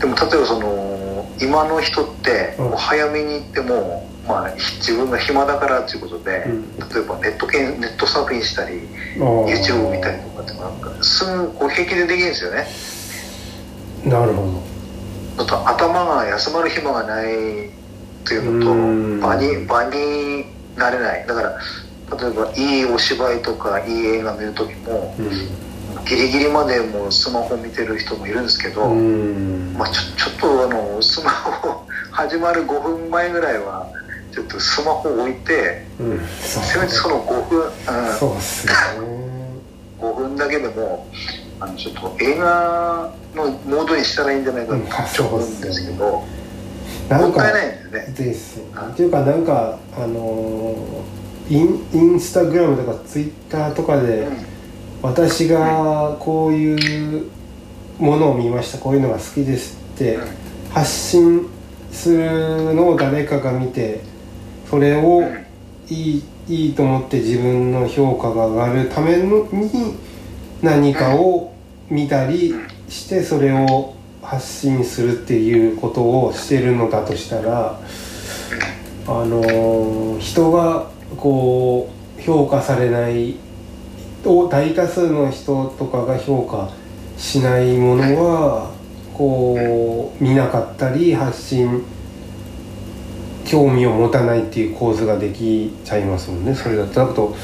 [0.00, 6.78] でも例えばその今の人って早めに行っても、まあ、ひ自分が暇だからということで、うん。
[6.78, 8.80] 例えばネットネットサーフィンしたり
[9.20, 12.66] ああ YouTube 見たりとかってなんかすぐこう平気でできるんですよね。
[14.04, 14.62] なるほ
[15.36, 17.70] ちょっと頭が休まる暇がないっ
[18.24, 19.20] ていうのうん。
[19.20, 20.44] と場に場に
[20.76, 21.26] なれない。
[21.26, 21.58] だから
[22.18, 29.74] 例えばいいお芝居とかいい映画見る時もどギリギリまでもうスマホ見てる人もいるんですけど、うん。
[29.76, 33.90] まあ、ちょちょっとあのスマホ始まる5分前ぐらいは
[34.36, 36.20] ちょっとスマホ置いてうん。
[36.42, 37.70] せめてその5分、うん、
[38.18, 38.78] そうっすよね。
[39.98, 41.06] 5分だけでも
[41.58, 44.76] あのちょっと映画のモードにしたらいいんじゃないか
[45.16, 46.22] と思うんですけど、
[47.08, 47.66] なんかもったいない
[48.10, 48.88] んですよね。
[48.92, 51.16] っていうかなんかあのー
[51.48, 54.26] インインスタグラムとかツイッターとかで
[55.00, 57.30] 私がこういう
[57.98, 58.78] ものを見ました。
[58.78, 60.18] こういうのが好きですって
[60.72, 61.48] 発信
[61.90, 64.00] するのを誰かが見て
[64.70, 65.22] それを
[65.88, 69.96] いいいいと思って自分の評価が上がるために
[70.62, 71.52] 何かを
[71.90, 72.54] 見たり
[72.88, 77.80] してそれを発信するっていうことをしてるのだとしたら
[79.08, 83.36] あの人がこう評価されない
[84.24, 86.70] を大多数の人とかが評価
[87.16, 88.72] しないものは
[89.14, 91.84] こう見なかったり発信
[93.46, 96.54] 興味を持たないっていう構図ができちゃいますもんね。
[96.54, 97.36] それだとあと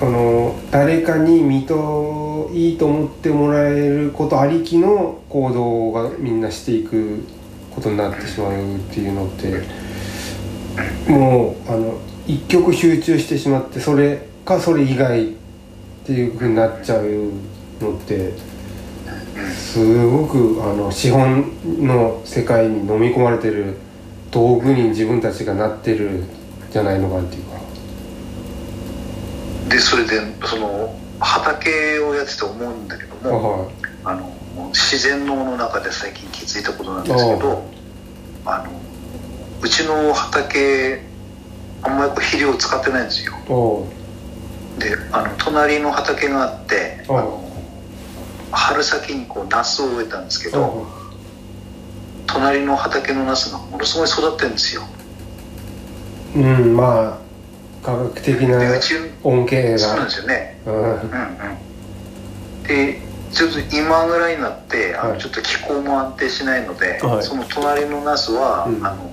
[0.00, 7.24] あの誰かに見といいと思ってもらえることありきの行動がみんなしていく
[7.70, 9.62] ことになってしまうっていうのって
[11.08, 15.34] もうあの一極集中してしまってそれかそれ以外っ
[16.04, 17.30] ていうふうになっちゃう
[17.80, 18.32] のって
[19.54, 21.44] すごくあの資本
[21.86, 23.76] の世界に飲み込まれてる
[24.32, 26.24] 道具に自分たちがなってる
[26.72, 27.52] じゃないのかっていうか。
[29.68, 33.72] でそれでその畑をやってて思うんだけども、はい
[34.04, 34.32] あの
[34.72, 37.64] 自然農の中で最近気づいたことなんですけど
[38.44, 38.72] あの
[39.62, 41.02] うちの畑
[41.82, 43.34] あんまりこう肥料を使ってないんですよ。
[44.78, 47.48] であの隣の畑があってあの
[48.50, 50.86] 春先にこうナスを植えたんですけど
[52.26, 54.82] 隣の畑のナスがものすごい育ってるんですよ。
[56.34, 57.22] うんまあ
[57.84, 58.58] 科学的な
[59.24, 60.60] 恩恵そうなんがですよね。
[60.66, 60.74] うん。
[60.74, 62.62] うんうん。
[62.62, 63.00] で
[63.32, 65.20] ちょっと今ぐらいになってあのはい。
[65.20, 67.22] ちょっと気候も安定しないので、はい。
[67.22, 68.86] その隣のナスは、うん。
[68.86, 69.10] あのも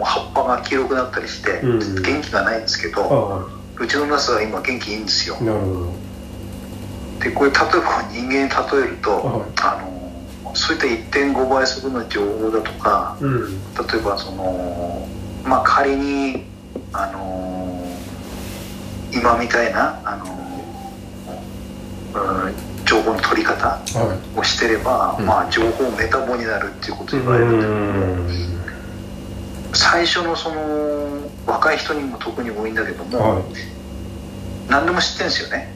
[0.00, 2.02] う葉っぱが黄色くなったりして、うん。
[2.02, 3.46] 元気がないんですけあど、
[3.78, 5.36] あうちのナスは今元気いいんですよ。
[5.40, 5.92] なるほ
[7.20, 9.50] でこれ例えば人間に例えると、はい。
[9.62, 10.01] あの
[10.54, 13.60] そういった1.5倍速の情報だとかどうん。
[13.74, 15.08] 例えばその
[15.44, 16.44] まあ仮に
[16.92, 17.84] あの
[19.12, 20.24] 今みたいなあの、
[22.44, 25.26] うん、情報の取り方はをしてれば、うん。
[25.26, 27.46] まあ情報メタボになるっていうこと言われる。
[27.46, 28.26] ん。
[28.26, 28.42] だけど
[29.74, 33.42] 最初のその若い人にも特に多いんだけども、は
[34.68, 35.74] 何でも知ってんですよね。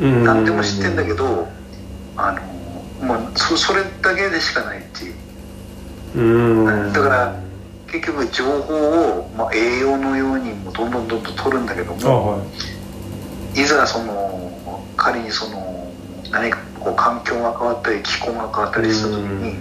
[0.00, 1.48] 何でも知ってんだけど
[2.16, 2.55] あの、
[3.00, 5.14] まあ、そそれだけでしかないっていう。
[6.16, 6.92] うん。
[6.92, 7.34] だから
[7.86, 12.44] 結局情報を、まあ、栄養のようにもどんどんどんどん取るんだけどあもは
[13.54, 13.64] い。
[13.64, 14.52] ざその
[14.96, 15.92] 仮にその
[16.30, 19.54] 何かこう環境が変わったり気候が変わったりした時に、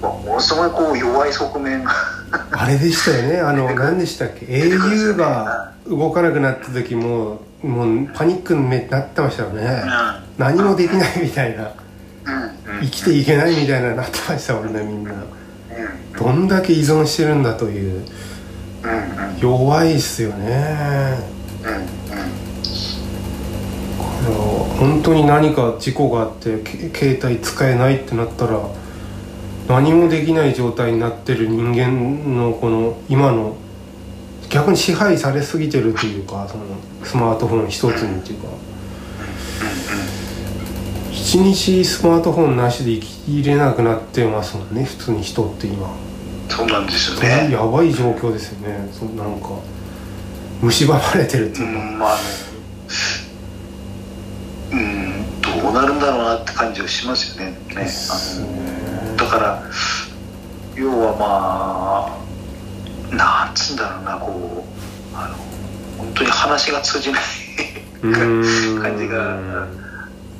[0.00, 1.92] まあものすごいこう弱い側面が
[2.52, 3.40] あれでしたよね。
[3.40, 9.82] あの何でしたっけ？au が動かなくなった時ももうパニックになってましたよね。
[10.38, 11.62] 何もできないみたいな。
[11.62, 11.83] うんうん
[12.82, 15.12] 生きていけないみたいななってましたもんねみんな。
[15.12, 15.20] うん。
[16.12, 18.04] どんだけ依存してるんだという。
[19.40, 21.18] 弱いっすよね。
[21.64, 21.94] うんうん
[24.24, 24.34] あの
[24.78, 28.58] 本当に何か事故があってけ携帯使えないってなったら
[29.68, 33.56] 何もできない状態になってる人間のこの今の
[34.48, 36.64] 逆に支配されすぎてるというかその
[37.02, 38.48] スマートフォン一つにっていうか
[41.14, 45.88] 一日スマートフォンなしで生きれなくなってますもんね普通に人って今。
[46.48, 47.50] そうなんですよね。
[47.52, 48.88] やばい状況ですよね。
[48.92, 49.48] そなんか
[50.60, 52.16] 蝕まれてるってういうか、んまあ
[54.72, 57.52] うんどうなるんだろうなって感じはしますよね。
[57.74, 57.86] ね
[59.16, 59.62] だから
[60.74, 62.18] 要はま
[63.12, 64.64] あなんつうんだろうなこ
[65.12, 65.36] うあの
[65.96, 67.22] 本当に話が通じない
[68.02, 68.82] うん。
[68.82, 69.38] 感じが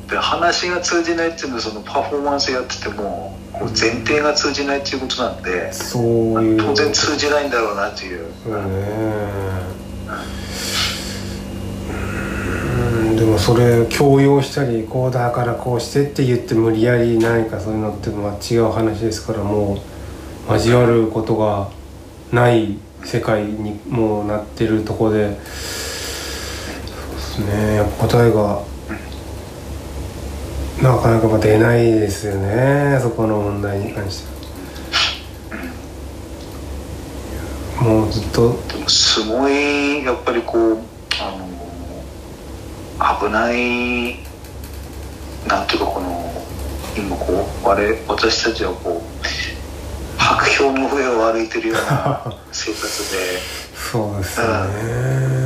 [0.09, 6.03] で話が通じないっていうのはそのパフォーマンスやっててもこう前提が通じないっていうことなんでそう
[6.43, 6.59] いう。
[6.59, 8.27] 当然通じないんだろうなっていう。
[8.43, 8.61] そうね。
[11.89, 13.17] うん。
[13.17, 19.75] でもそれ強要したりこうだからこうしてって言って無理やり何かそういうのってまあ違う話ですからも
[20.49, 21.71] う交わることが
[22.33, 25.39] ない世界にもうなってるとこで。
[27.35, 27.77] そうですね。
[27.77, 28.74] やっぱ答えが
[30.83, 34.35] なかなか出ないですよねそこの問題に関して。
[37.77, 38.57] はもうずっと。
[38.89, 40.79] すごいやっぱりこう
[41.21, 44.19] あの危ない
[45.49, 46.47] なんていうかこの
[46.97, 49.15] 今こう我々私たちはこう
[50.19, 53.41] 白氷の上を歩いてるような生活で、
[53.75, 55.44] そうですよね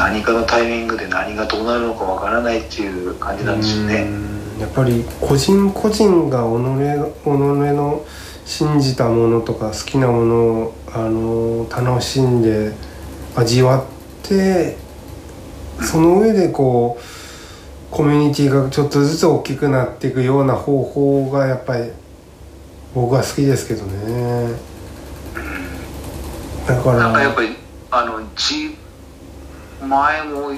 [0.00, 4.06] 何かのタイミングで何がどうなるのかわからないっていう感じなんですよね。
[4.08, 8.04] うんやっぱり個人個人が己の己の
[8.44, 12.74] 信じたものとか好きなものをあの楽しんで
[13.34, 13.84] 味わっ
[14.22, 14.76] て
[15.80, 21.90] その上でこうコミュニティがちょっとずつ大きくなっていくような方法がやっぱり
[22.94, 24.52] 僕は好きですけどね
[26.66, 27.56] だからなんかやっぱり
[27.90, 28.76] あのじ
[29.80, 30.52] 前も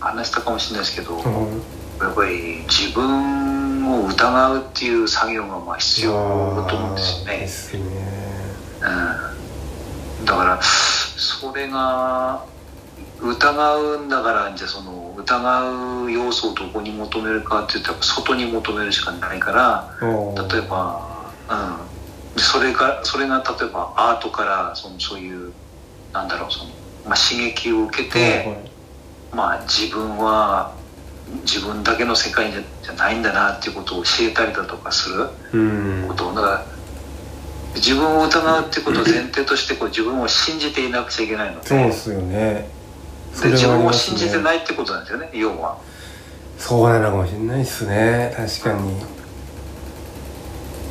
[0.00, 1.62] 話したかもしれないですけど、うん。
[2.00, 6.12] やっぱり自分を疑うっていう作業がまあ必要
[6.56, 7.38] だと思うんですよね。
[7.38, 7.80] ですね
[10.22, 12.44] うだからそれが
[13.20, 21.32] 疑うんだからじゃあその疑う要素をどこに求めるかって言ったら外に求めるしかないから例えば、
[22.34, 25.52] うん、それがそれが例えばアートからそのそういう
[26.12, 26.70] なんだろうその、
[27.06, 28.46] まあ、刺激を受けて、
[29.32, 30.74] まあ、自分は
[31.44, 35.28] 自分だけの世界じゃじゃないんだなっていうことを教えたりだとかする。
[35.52, 35.58] う
[36.04, 36.08] ん。
[36.08, 36.66] ことをだから
[37.74, 41.66] 自分を疑うっていうことを前提としてこう自分を信じていなくちゃいけないので。
[41.66, 42.68] そうですよね。
[43.32, 45.78] そで自分を信じてねないってことなんですよね要は。
[46.58, 48.34] そうなのかもしれないですね。
[48.36, 48.94] 確かに。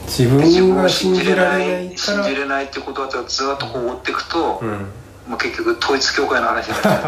[0.08, 4.88] 自自分が信信じれなじられない信じれないってことはずっとこう追っていくと、うん
[5.28, 7.02] まあ、結局統一教会の話になっ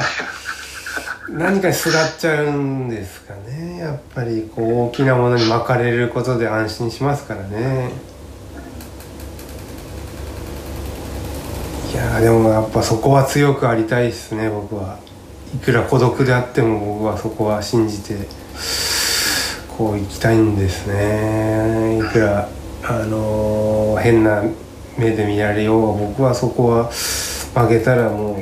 [1.30, 3.80] 何かにすがっちゃうんですかね。
[3.80, 7.92] やっぱりこう大きなものに巻かれることで安心しますからね。
[11.92, 14.98] いやでもやっぱそこは強くありたいですね僕は。
[15.56, 18.16] いくら孤独であっても僕はそこは信じて
[19.78, 22.00] こう行きたいんですね。
[22.00, 22.50] いくら
[22.84, 24.44] あのー変な
[24.98, 26.92] 目で見られようが僕はそこは
[27.54, 28.38] 負けたらもう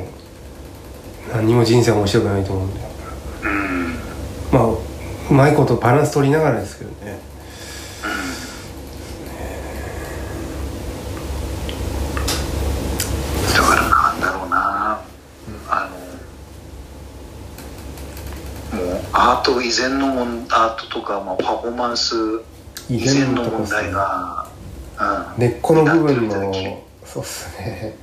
[1.34, 2.80] 何も人生面白くないと思うんで。
[4.52, 4.66] まあ
[5.30, 7.18] うまいことバランス取りながらですけどね。
[13.54, 15.00] だからなんだろうな。
[15.70, 15.90] あ
[18.72, 22.14] のもうアート以前のもんアートとか、まあ、パフォーマンス
[22.90, 24.46] 以前の問題が、
[25.00, 26.52] うん、根っこの部分の
[27.04, 27.94] そうっすね。
[27.96, 28.01] うん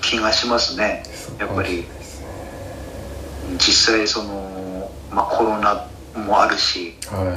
[0.00, 1.04] 気がしますね。
[1.38, 1.86] やっぱり。
[3.58, 7.36] 実際その、まあ、コロナもあるしは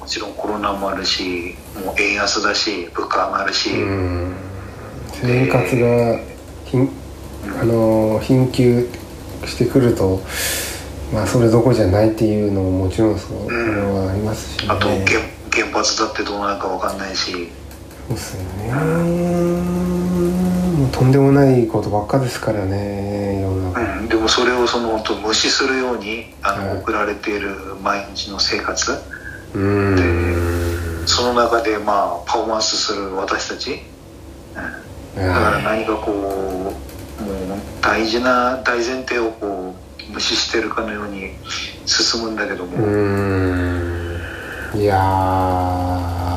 [0.00, 3.70] もちろんコロナもあるしもう円安だし物価があるし、
[5.12, 6.20] 生活が
[6.64, 6.90] 貧
[7.60, 8.88] あの貧窮
[9.44, 10.20] してくると
[11.12, 14.68] まあそれどころじゃないっていうのももちろんそうそれはありますしね。
[14.68, 14.98] あと原
[15.52, 17.52] 原発だってどうなるか分かんないし。
[18.08, 18.72] そうっすよね
[20.76, 23.80] もうとんでもないことばっかですからね世の中。
[23.80, 26.78] うん、でもそれをその本当無視するようにあの、はい。
[26.78, 28.92] 送られている毎日の生活。
[29.54, 31.04] うん。
[31.06, 33.80] その中でまあパフォーマンスする私たち、
[35.16, 36.74] うん、だから何かこうもう
[37.80, 39.74] 大事な大前提をこ
[40.10, 41.30] う無視してるかのように
[41.86, 44.78] 進むんだけども、うーん。
[44.78, 46.36] いやー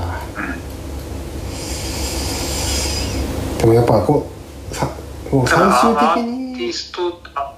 [3.59, 4.25] でもやっぱこ
[4.71, 4.89] うさ
[5.31, 7.55] もう最ア終的にーティストあ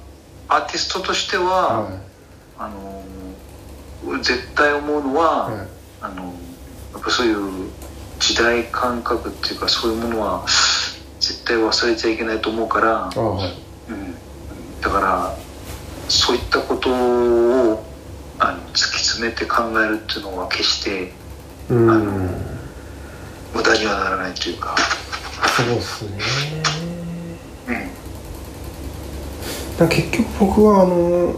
[0.50, 2.00] アーティストとしては、は
[2.58, 3.04] あの
[4.22, 5.68] 絶対思うのは、いはい。
[6.02, 6.24] あの
[6.94, 7.70] やっぱそういう
[8.20, 10.44] 時代感覚っていうかそういうものは
[11.20, 13.54] 絶対忘れちゃいけないと思うから、あはい。
[13.90, 14.16] うん、
[14.82, 15.38] だから
[16.10, 17.86] そういったことを
[18.40, 21.14] あの突き詰めて考えるっていうのは決して
[21.70, 21.90] うん。
[21.90, 22.12] あの
[23.54, 24.76] 無駄にはならないというか、
[25.48, 26.12] そうっすね。
[27.68, 27.72] う
[29.74, 31.36] ん、だ結局僕はあの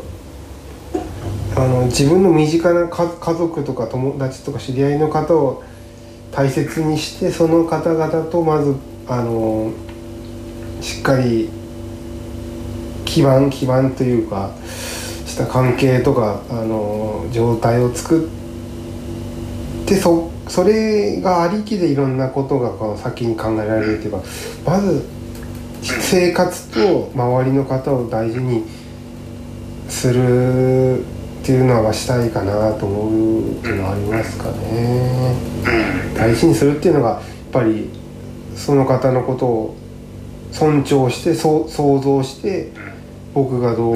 [1.55, 5.63] あの自分の身近な家家族とか友達とか知り合いの方を
[6.31, 8.75] 大切にしてその方々とまず
[9.07, 9.71] あの
[10.81, 11.49] しっかり
[13.05, 14.51] 基盤基盤というか
[15.27, 24.23] した関係とかあの状態を作ってそそれがありきでいろんなことがこの先に考えられるというか
[24.65, 25.05] まず
[25.81, 28.63] 生活と周りの方を大事に
[29.89, 35.35] するっていうのはしたいかなと思うっていうのはありますかね。
[36.15, 37.21] 大事にするっていうのがやっ
[37.51, 37.89] ぱり
[38.55, 39.75] その方のことを
[40.51, 42.71] 尊重してそ想像して
[43.33, 43.95] 僕がどう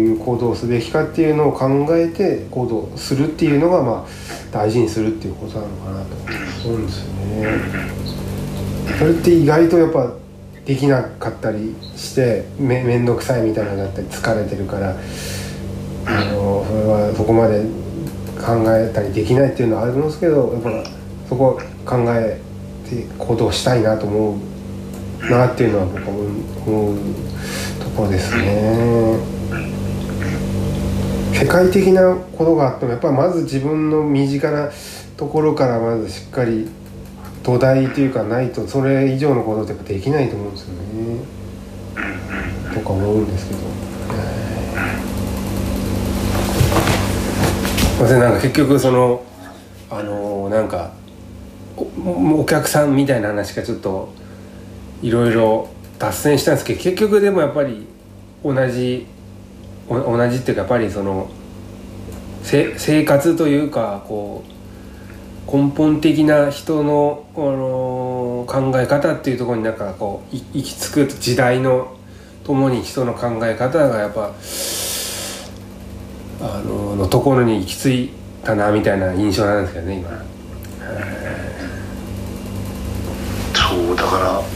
[0.00, 8.06] いう行動をすべきかっていうのを考えて行動するっていうのがまあ大事にするっていうことなのかなと思うんですよね。
[8.98, 10.12] それって意外とやっぱ
[10.64, 14.96] できなかったりしてめ面倒くさいみたいなのだったり疲れてるから
[16.06, 17.64] あのそれはそこまで
[18.36, 20.90] 考えたりできないっていうのはあるんですけどやっぱ
[21.28, 22.40] そこは考え
[22.88, 24.55] て行動したいなと思う
[25.22, 26.96] なっていうのは僕は思う
[27.80, 29.18] ところですね。
[31.34, 34.70] 世界的なことがあってもやっぱりまず自分の身近な
[35.16, 36.68] ところからまずしっかり
[37.42, 41.20] 土台というかないとそれ以上のことってできないと思うんですよね。
[42.74, 43.60] とか思うんですけど。
[47.96, 49.22] すいませんなんか結局その
[49.88, 50.92] あのなんか
[51.76, 54.12] おお客さんみたいな話がちょっと
[55.02, 55.68] いろいろ
[55.98, 57.86] 脱線したんですけど結局でもやっぱり
[58.44, 59.06] 同じ
[59.88, 61.28] 同じっていうかやっぱりその
[62.42, 64.56] 生活というかこう
[65.56, 71.96] 根本的な人の、あの考え方っていうところになんかこう行き着く時代の
[72.44, 74.32] ともに人の考え方がやっぱ
[76.40, 78.10] あののところに行き着い
[78.44, 80.36] たなみたいな印象なんですけどね今。
[83.54, 84.55] そうだから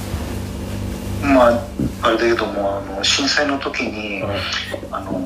[1.22, 1.60] まあ
[2.02, 4.40] あれだけどもあの震災の時に、はい。
[4.90, 5.20] あの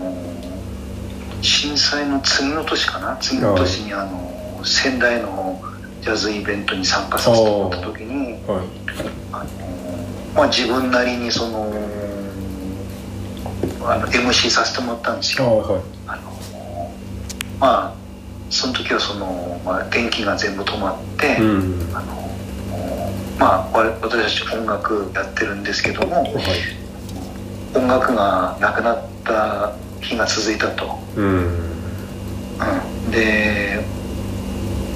[1.43, 3.17] 震災の次の年かな？
[3.19, 5.61] 次の年にあの仙台の
[6.01, 8.67] ジャズイベントに参加させてもらった時にはい。
[9.33, 9.51] あの、
[10.35, 11.71] まあ、自分なりにその
[13.87, 15.47] あの MC させてもらったんですよ。
[15.47, 15.83] あはい。
[16.07, 16.23] あの
[17.61, 17.95] まあ
[18.51, 21.95] その時はその、まあ、電気が全部止まって、うん。
[21.95, 22.25] あの
[23.39, 26.35] まあ我私たち音楽やってるんですけどもはい。
[27.77, 31.27] 音楽がなくなった日が続いたと、うん。
[33.07, 33.85] うん、で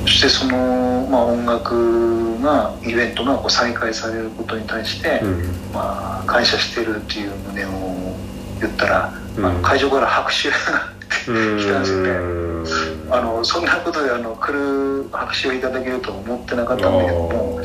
[0.03, 5.43] そしてその、まあ、音楽がイベントがこう再開されることに対して、うん。
[5.75, 8.15] まあ、感謝してるっていう旨を
[8.61, 9.45] 言ったら、うん。
[9.45, 10.57] あの会場から拍手が
[11.29, 11.59] うん。
[11.59, 12.39] 来たんですよね。
[13.11, 17.61] あのそんなことであの来る拍手をいただけるとは思ってなかったんだけども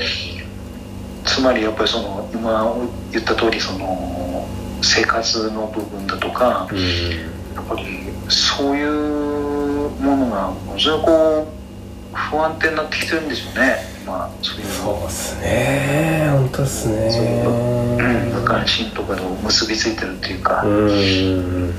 [1.26, 2.76] つまりやっぱりその今
[3.12, 4.48] 言った通りその
[4.82, 6.80] 生活の部分だとかうん。
[7.56, 7.86] やっぱり
[8.30, 11.48] そういうものがものすごくこ
[12.14, 13.78] う不安定になってきてるんでしょうね。
[14.06, 16.28] まあそういうそうっすね。
[16.32, 17.44] 本当っすね。
[17.46, 18.34] うん。
[18.34, 21.70] 無関心とかと結びついてるっていうか、ううん。
[21.70, 21.74] ん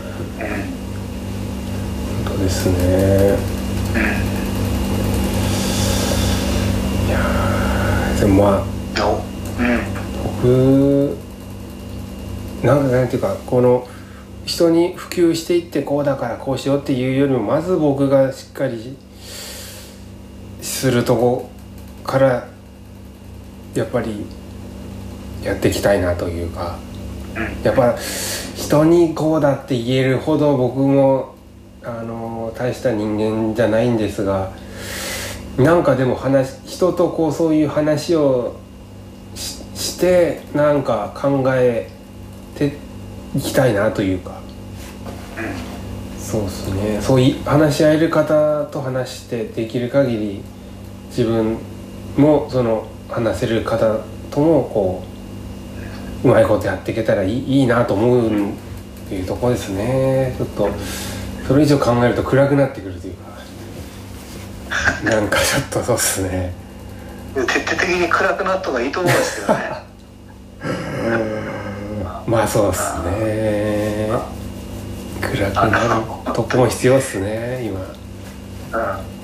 [2.25, 3.37] 本当ですね。
[7.07, 8.65] いやーでもまあ
[10.23, 11.17] 僕
[12.63, 13.87] なんかなんていうかこの
[14.45, 18.97] 人に普及していってこうだからこうしようっていうよりもまず僕がしっかり
[20.61, 21.51] するとこ
[22.05, 22.49] から
[23.75, 24.27] やっぱり
[25.43, 26.79] やっていきたいなというか
[27.63, 27.97] やっぱ
[28.57, 31.35] 人にこうだって言えるほど僕も
[31.83, 34.53] あの大した人間じゃないんですが
[35.59, 38.57] なんかでも話人とこうそういう話を
[40.05, 41.89] ししてなんか考え
[42.55, 42.77] て
[43.35, 44.43] いきたいなというか。
[46.19, 47.01] そうですね。
[47.01, 50.43] そうい話し合える方と話してできる限り
[51.09, 51.59] 自分
[52.17, 54.01] もその話せる方
[54.31, 55.05] ともこ
[56.25, 58.31] ううまいことやっていけたらいいいいなと思うっ
[59.09, 60.35] ていうところですね。
[60.37, 60.69] ちょっと
[61.47, 63.25] それ以上考えると暗くなってくるというか。
[65.05, 66.53] なんかちょっとそうっすね。
[67.35, 69.74] 徹底的に暗くなった方がいいと思うんですけどね
[72.27, 74.09] まあそうっすね。
[75.21, 77.81] 暗くなるとこも必要っすね今。
[77.81, 77.83] う
[79.01, 79.15] ん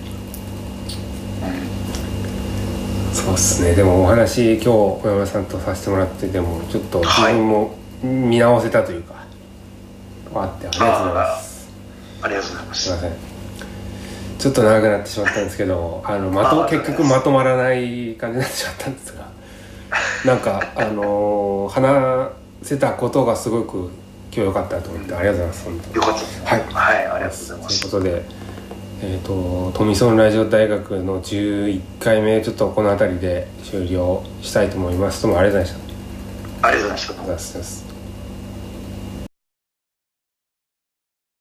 [3.12, 3.74] そうっすね。
[3.74, 9.14] でもお話今日小山さんとさせてもらってでもちょっと自分も見直せたというか、
[10.35, 11.68] あってありがとうございます。
[12.22, 12.83] ありがとうございます。
[12.83, 13.12] すいません。
[14.41, 19.30] ちょっと長くなってしまったんですけどあのまとあ結局まとまらない感じになってしまったんですが
[20.24, 22.30] なんかあのー話
[22.62, 23.91] せたことがすごく今
[24.32, 26.61] 日良かったと思ってありがとうございますよかったですはい。
[26.64, 27.80] はいありがとうございます。
[27.80, 28.22] ということで、
[29.03, 29.26] えー、
[29.72, 35.22] とトミソンラジオ大学の11回目ちょっとこの辺りで終了したいと思います。
[35.22, 36.68] どうもありがとうございました。
[36.68, 37.89] ありがとうございました